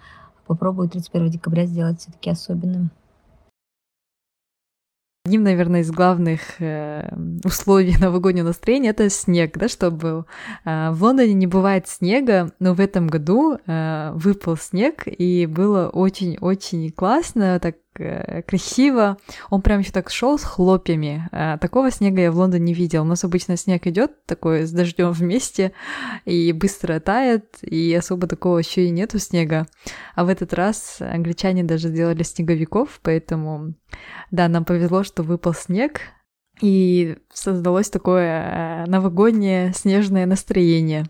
попробую 0.47 0.89
31 0.89 1.29
декабря 1.29 1.65
сделать 1.65 1.99
все-таки 1.99 2.29
особенным. 2.29 2.89
Одним, 5.25 5.43
наверное, 5.43 5.81
из 5.81 5.91
главных 5.91 6.61
э, 6.61 7.13
условий 7.43 7.97
новогоднего 7.99 8.47
настроения 8.47 8.91
это 8.91 9.09
снег, 9.09 9.57
да, 9.57 9.67
чтобы 9.67 10.25
э, 10.63 10.89
в 10.91 11.03
Лондоне 11.03 11.33
не 11.33 11.47
бывает 11.47 11.85
снега, 11.89 12.53
но 12.59 12.73
в 12.73 12.79
этом 12.79 13.07
году 13.07 13.57
э, 13.67 14.11
выпал 14.15 14.55
снег 14.55 15.03
и 15.05 15.45
было 15.45 15.89
очень-очень 15.89 16.91
классно, 16.91 17.59
так 17.59 17.75
красиво. 18.47 19.17
Он 19.49 19.62
прям 19.62 19.79
еще 19.79 19.91
так 19.91 20.09
шел 20.09 20.38
с 20.38 20.43
хлопьями. 20.43 21.27
Э, 21.31 21.57
такого 21.59 21.91
снега 21.91 22.21
я 22.21 22.31
в 22.31 22.38
Лондоне 22.38 22.65
не 22.65 22.73
видел. 22.73 23.03
У 23.03 23.05
нас 23.05 23.23
обычно 23.23 23.57
снег 23.57 23.88
идет 23.88 24.25
такой 24.25 24.63
с 24.63 24.71
дождем 24.71 25.12
вместе 25.12 25.73
и 26.25 26.51
быстро 26.51 26.99
тает, 26.99 27.57
и 27.62 27.93
особо 27.93 28.27
такого 28.27 28.57
еще 28.59 28.85
и 28.85 28.89
нету 28.89 29.19
снега. 29.19 29.67
А 30.15 30.25
в 30.25 30.29
этот 30.29 30.53
раз 30.53 30.97
англичане 30.99 31.63
даже 31.63 31.89
сделали 31.89 32.23
снеговиков, 32.23 32.99
поэтому 33.03 33.73
да, 34.31 34.47
нам 34.47 34.65
повезло, 34.65 35.03
что 35.03 35.23
выпал 35.23 35.53
снег, 35.53 36.01
и 36.62 37.17
создалось 37.33 37.89
такое 37.89 38.83
э, 38.83 38.85
новогоднее 38.88 39.73
снежное 39.73 40.25
настроение. 40.25 41.05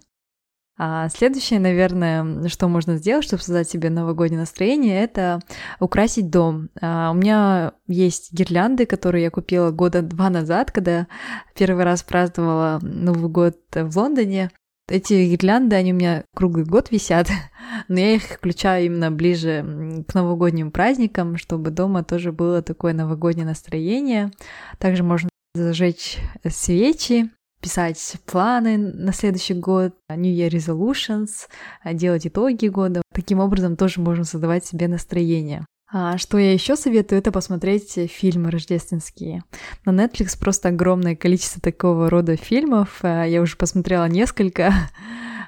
А 0.82 1.10
следующее, 1.10 1.60
наверное, 1.60 2.48
что 2.48 2.70
можно 2.70 2.96
сделать, 2.96 3.26
чтобы 3.26 3.44
создать 3.44 3.70
себе 3.70 3.90
новогоднее 3.90 4.40
настроение, 4.40 5.04
это 5.04 5.42
украсить 5.82 6.30
дом. 6.30 6.70
А 6.80 7.12
у 7.12 7.16
меня 7.16 7.74
есть 7.86 8.32
гирлянды, 8.32 8.86
которые 8.86 9.26
я 9.26 9.30
купила 9.30 9.72
года 9.72 10.02
два 10.02 10.30
назад, 10.30 10.72
когда 10.72 11.08
первый 11.54 11.84
раз 11.84 12.02
праздновала 12.04 12.80
Новый 12.82 13.30
год 13.30 13.58
в 13.74 13.98
Лондоне. 13.98 14.52
Эти 14.88 15.26
гирлянды, 15.26 15.76
они 15.76 15.92
у 15.92 15.98
меня 15.98 16.24
круглый 16.34 16.64
год 16.64 16.92
висят, 16.92 17.28
но 17.90 18.00
я 18.00 18.16
их 18.16 18.24
включаю 18.24 18.86
именно 18.86 19.12
ближе 19.12 20.06
к 20.08 20.14
новогодним 20.14 20.72
праздникам, 20.72 21.36
чтобы 21.36 21.72
дома 21.72 22.06
тоже 22.06 22.32
было 22.32 22.62
такое 22.62 22.94
новогоднее 22.94 23.46
настроение. 23.46 24.32
Также 24.78 25.04
можно 25.04 25.28
зажечь 25.56 26.20
свечи, 26.48 27.32
писать 27.62 28.18
планы 28.26 28.78
на 28.78 29.14
следующий 29.14 29.54
год, 29.54 29.94
New 30.10 30.34
Year 30.34 30.50
Resolutions, 30.50 31.48
делать 31.94 32.28
итоги 32.28 32.68
года. 32.68 33.02
Таким 33.14 33.40
образом 33.40 33.76
тоже 33.76 34.02
можем 34.02 34.24
создавать 34.24 34.66
себе 34.66 34.88
настроение. 34.88 35.66
А 35.92 36.20
что 36.20 36.38
я 36.38 36.54
еще 36.54 36.76
советую, 36.76 37.20
это 37.20 37.32
посмотреть 37.32 37.98
фильмы 38.12 38.52
рождественские. 38.52 39.44
На 39.86 39.92
Netflix 39.92 40.40
просто 40.40 40.70
огромное 40.70 41.16
количество 41.16 41.60
такого 41.62 42.12
рода 42.12 42.36
фильмов. 42.36 43.00
А, 43.02 43.24
я 43.24 43.42
уже 43.42 43.58
посмотрела 43.58 44.08
несколько. 44.08 44.74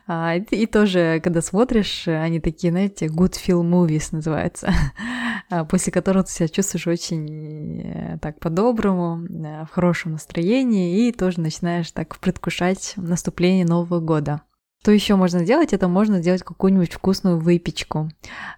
А, 0.08 0.36
и 0.36 0.66
тоже, 0.66 1.22
когда 1.24 1.42
смотришь, 1.42 2.08
они 2.08 2.40
такие, 2.42 2.72
знаете, 2.72 3.06
good 3.06 3.34
feel 3.34 3.62
movies 3.62 4.10
называются, 4.12 4.68
а, 4.68 4.74
после 5.70 5.92
которых 5.92 6.26
ты 6.26 6.32
себя 6.32 6.48
чувствуешь 6.48 6.88
очень 6.88 7.82
э, 7.82 8.18
так 8.22 8.40
по-доброму, 8.40 9.26
э, 9.26 9.66
в 9.66 9.70
хорошем 9.72 10.14
настроении, 10.14 11.08
и 11.08 11.12
тоже 11.12 11.42
начинаешь 11.42 11.92
так 11.92 12.18
предвкушать 12.20 12.94
наступление 12.98 13.66
Нового 13.66 14.00
года. 14.00 14.42
Что 14.82 14.92
еще 14.92 15.16
можно 15.16 15.44
сделать? 15.44 15.74
Это 15.74 15.88
можно 15.88 16.22
сделать 16.22 16.42
какую-нибудь 16.42 16.94
вкусную 16.94 17.38
выпечку. 17.38 18.10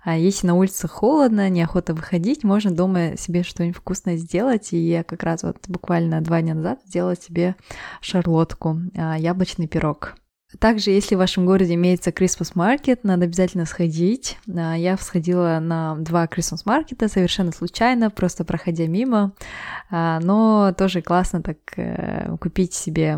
А 0.05 0.15
если 0.15 0.47
на 0.47 0.55
улице 0.55 0.87
холодно, 0.87 1.49
неохота 1.49 1.93
выходить, 1.93 2.45
можно 2.45 2.71
дома 2.71 3.17
себе 3.17 3.43
что-нибудь 3.43 3.75
вкусное 3.75 4.15
сделать. 4.15 4.71
И 4.71 4.77
я 4.77 5.03
как 5.03 5.23
раз 5.23 5.43
вот 5.43 5.57
буквально 5.67 6.21
два 6.21 6.41
дня 6.41 6.55
назад 6.55 6.79
сделала 6.85 7.17
себе 7.17 7.57
шарлотку, 7.99 8.79
яблочный 8.93 9.67
пирог. 9.67 10.15
Также, 10.59 10.91
если 10.91 11.15
в 11.15 11.19
вашем 11.19 11.45
городе 11.45 11.73
имеется 11.75 12.11
Christmas 12.11 12.53
Market, 12.55 12.99
надо 13.03 13.25
обязательно 13.25 13.65
сходить. 13.65 14.37
А, 14.47 14.75
я 14.75 14.97
сходила 14.97 15.59
на 15.59 15.95
два 15.95 16.25
Christmas 16.25 16.65
Market 16.65 17.07
совершенно 17.07 17.51
случайно, 17.51 18.09
просто 18.09 18.43
проходя 18.45 18.87
мимо. 18.87 19.33
А, 19.89 20.19
но 20.21 20.73
тоже 20.77 21.01
классно 21.01 21.41
так 21.41 21.57
э, 21.77 22.35
купить 22.37 22.73
себе 22.73 23.17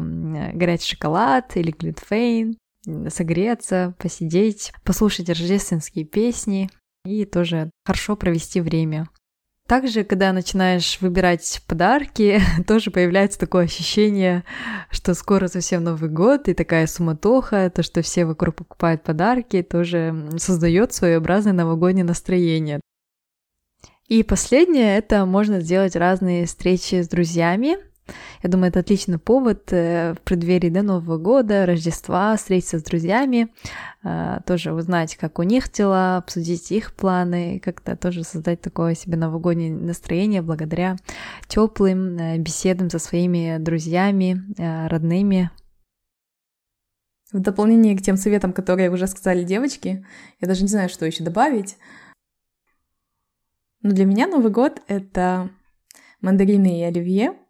горячий 0.54 0.96
шоколад 0.96 1.56
или 1.56 1.72
глинтвейн, 1.72 2.58
согреться, 3.10 3.96
посидеть, 3.98 4.72
послушать 4.84 5.30
рождественские 5.30 6.06
песни 6.06 6.70
и 7.06 7.26
тоже 7.26 7.72
хорошо 7.86 8.16
провести 8.16 8.62
время. 8.62 9.08
Также, 9.68 10.04
когда 10.04 10.32
начинаешь 10.32 11.00
выбирать 11.02 11.64
подарки, 11.68 12.40
тоже 12.68 12.92
появляется 12.92 13.40
такое 13.40 13.66
ощущение, 13.66 14.44
что 14.92 15.16
скоро 15.16 15.48
совсем 15.48 15.84
Новый 15.84 16.10
год, 16.10 16.48
и 16.48 16.54
такая 16.54 16.86
суматоха, 16.86 17.72
то, 17.74 17.82
что 17.82 18.04
все 18.04 18.26
вокруг 18.26 18.56
покупают 18.56 19.02
подарки, 19.02 19.64
тоже 19.64 20.30
создает 20.38 20.94
своеобразное 20.94 21.54
новогоднее 21.54 22.06
настроение. 22.06 22.80
И 24.08 24.22
последнее, 24.22 24.98
это 24.98 25.26
можно 25.26 25.62
сделать 25.62 25.96
разные 25.96 26.46
встречи 26.46 27.02
с 27.02 27.08
друзьями, 27.08 27.78
я 28.44 28.50
думаю, 28.50 28.70
это 28.70 28.82
отличный 28.82 29.18
повод 29.18 29.74
э, 29.74 30.14
в 30.14 30.22
преддверии 30.22 30.70
до 30.70 30.84
Нового 30.84 31.18
года, 31.18 31.66
Рождества, 31.66 32.36
встретиться 32.36 32.80
с 32.80 32.84
друзьями, 32.84 33.50
э, 34.04 34.40
тоже 34.46 34.74
узнать, 34.74 35.16
как 35.16 35.40
у 35.40 35.44
них 35.44 35.72
дела, 35.72 36.18
обсудить 36.18 36.72
их 36.72 36.94
планы, 36.94 37.60
как-то 37.64 37.96
тоже 37.96 38.24
создать 38.24 38.62
такое 38.62 38.94
себе 38.94 39.18
новогоднее 39.18 39.74
настроение 39.74 40.44
благодаря 40.44 40.98
теплым 41.48 42.18
э, 42.18 42.38
беседам 42.38 42.90
со 42.90 43.00
своими 43.00 43.58
друзьями, 43.58 44.44
родными. 44.88 45.50
В 47.32 47.40
дополнение 47.40 47.98
к 47.98 48.02
тем 48.02 48.18
советам, 48.18 48.54
которые 48.54 48.92
уже 48.92 49.08
сказали 49.08 49.44
девочки, 49.44 50.06
я 50.40 50.48
даже 50.48 50.62
не 50.62 50.70
знаю, 50.70 50.90
что 50.90 51.06
еще 51.06 51.24
добавить. 51.24 51.78
Но 53.82 53.92
для 53.92 54.06
меня 54.06 54.28
Новый 54.28 54.52
год— 54.52 54.82
это 54.88 55.50
мандарины 56.22 56.80
и 56.80 56.84
оливье— 56.84 57.34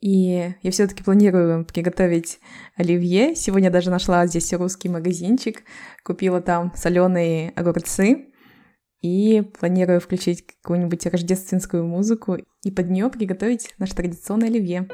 и 0.00 0.54
я 0.62 0.70
все-таки 0.70 1.02
планирую 1.02 1.64
приготовить 1.64 2.40
оливье. 2.76 3.34
Сегодня 3.34 3.70
даже 3.70 3.90
нашла 3.90 4.26
здесь 4.26 4.52
русский 4.52 4.88
магазинчик, 4.88 5.62
купила 6.04 6.40
там 6.40 6.72
соленые 6.74 7.50
огурцы 7.50 8.26
и 9.02 9.42
планирую 9.58 10.00
включить 10.00 10.46
какую-нибудь 10.46 11.06
рождественскую 11.06 11.86
музыку 11.86 12.38
и 12.62 12.70
под 12.70 12.90
нее 12.90 13.10
приготовить 13.10 13.74
наш 13.78 13.90
традиционный 13.90 14.48
оливье. 14.48 14.88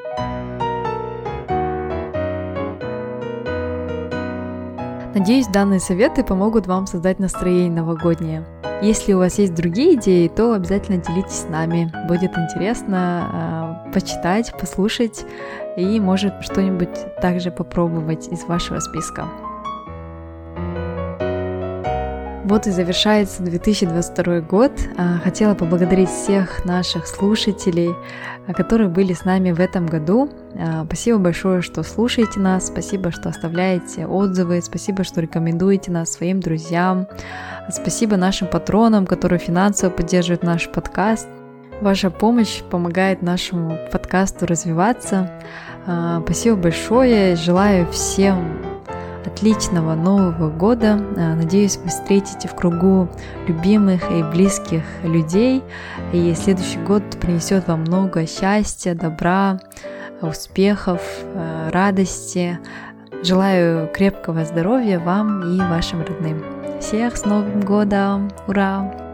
Надеюсь, 5.15 5.47
данные 5.47 5.81
советы 5.81 6.23
помогут 6.23 6.67
вам 6.67 6.87
создать 6.87 7.19
настроение 7.19 7.71
новогоднее. 7.71 8.45
Если 8.83 9.15
у 9.15 9.19
вас 9.19 9.39
есть 9.39 9.55
другие 9.55 9.95
идеи, 9.95 10.29
то 10.29 10.53
обязательно 10.53 10.99
делитесь 10.99 11.41
с 11.41 11.49
нами. 11.49 11.91
Будет 12.07 12.37
интересно 12.37 13.31
э, 13.33 13.56
почитать, 13.97 14.53
послушать 14.61 15.25
и 15.79 15.99
может 16.01 16.35
что-нибудь 16.43 17.17
также 17.23 17.51
попробовать 17.51 18.29
из 18.29 18.45
вашего 18.45 18.79
списка. 18.79 19.27
Вот 22.45 22.67
и 22.67 22.71
завершается 22.71 23.43
2022 23.43 24.41
год. 24.43 24.71
А, 24.99 25.19
хотела 25.25 25.55
поблагодарить 25.55 26.11
всех 26.11 26.67
наших 26.67 27.07
слушателей, 27.07 27.95
а, 28.47 28.53
которые 28.53 28.91
были 28.91 29.15
с 29.15 29.25
нами 29.25 29.51
в 29.51 29.61
этом 29.61 29.87
году. 29.87 30.29
А, 30.55 30.85
спасибо 30.85 31.19
большое, 31.19 31.63
что 31.63 31.83
слушаете 31.83 32.39
нас, 32.39 32.67
спасибо, 32.67 33.11
что 33.11 33.31
оставляете 33.31 34.07
отзывы, 34.07 34.61
спасибо, 34.61 35.05
что 35.05 35.23
рекомендуете 35.23 35.91
нас 35.91 36.13
своим 36.13 36.41
друзьям, 36.41 37.09
спасибо 37.71 38.19
нашим 38.19 38.49
патронам, 38.49 39.07
которые 39.07 39.39
финансово 39.39 39.89
поддерживают 39.89 40.43
наш 40.43 40.69
подкаст. 40.69 41.27
Ваша 41.81 42.11
помощь 42.11 42.63
помогает 42.63 43.23
нашему 43.23 43.79
подкасту 43.93 44.47
развиваться. 44.47 45.31
Спасибо 46.25 46.57
большое. 46.57 47.37
Желаю 47.37 47.87
всем 47.93 48.61
отличного 49.27 49.95
Нового 49.95 50.51
года. 50.51 50.99
А, 51.17 51.35
надеюсь, 51.35 51.77
вы 51.77 51.89
встретите 51.89 52.49
в 52.49 52.55
кругу 52.55 53.09
любимых 53.47 54.11
и 54.11 54.23
близких 54.23 54.83
людей. 55.03 55.63
И 56.13 56.35
следующий 56.35 56.79
год 56.79 57.03
принесет 57.21 57.69
вам 57.69 57.81
много 57.81 58.27
счастья, 58.27 58.95
добра, 58.95 59.61
успехов, 60.23 61.03
а, 61.35 61.71
радости. 61.71 62.59
Желаю 63.23 63.89
крепкого 63.93 64.45
здоровья 64.45 64.99
вам 64.99 65.43
и 65.43 65.59
вашим 65.59 66.03
родным. 66.03 66.43
Всех 66.81 67.17
с 67.17 67.25
Новым 67.25 67.61
годом! 67.61 68.31
Ура! 68.47 69.06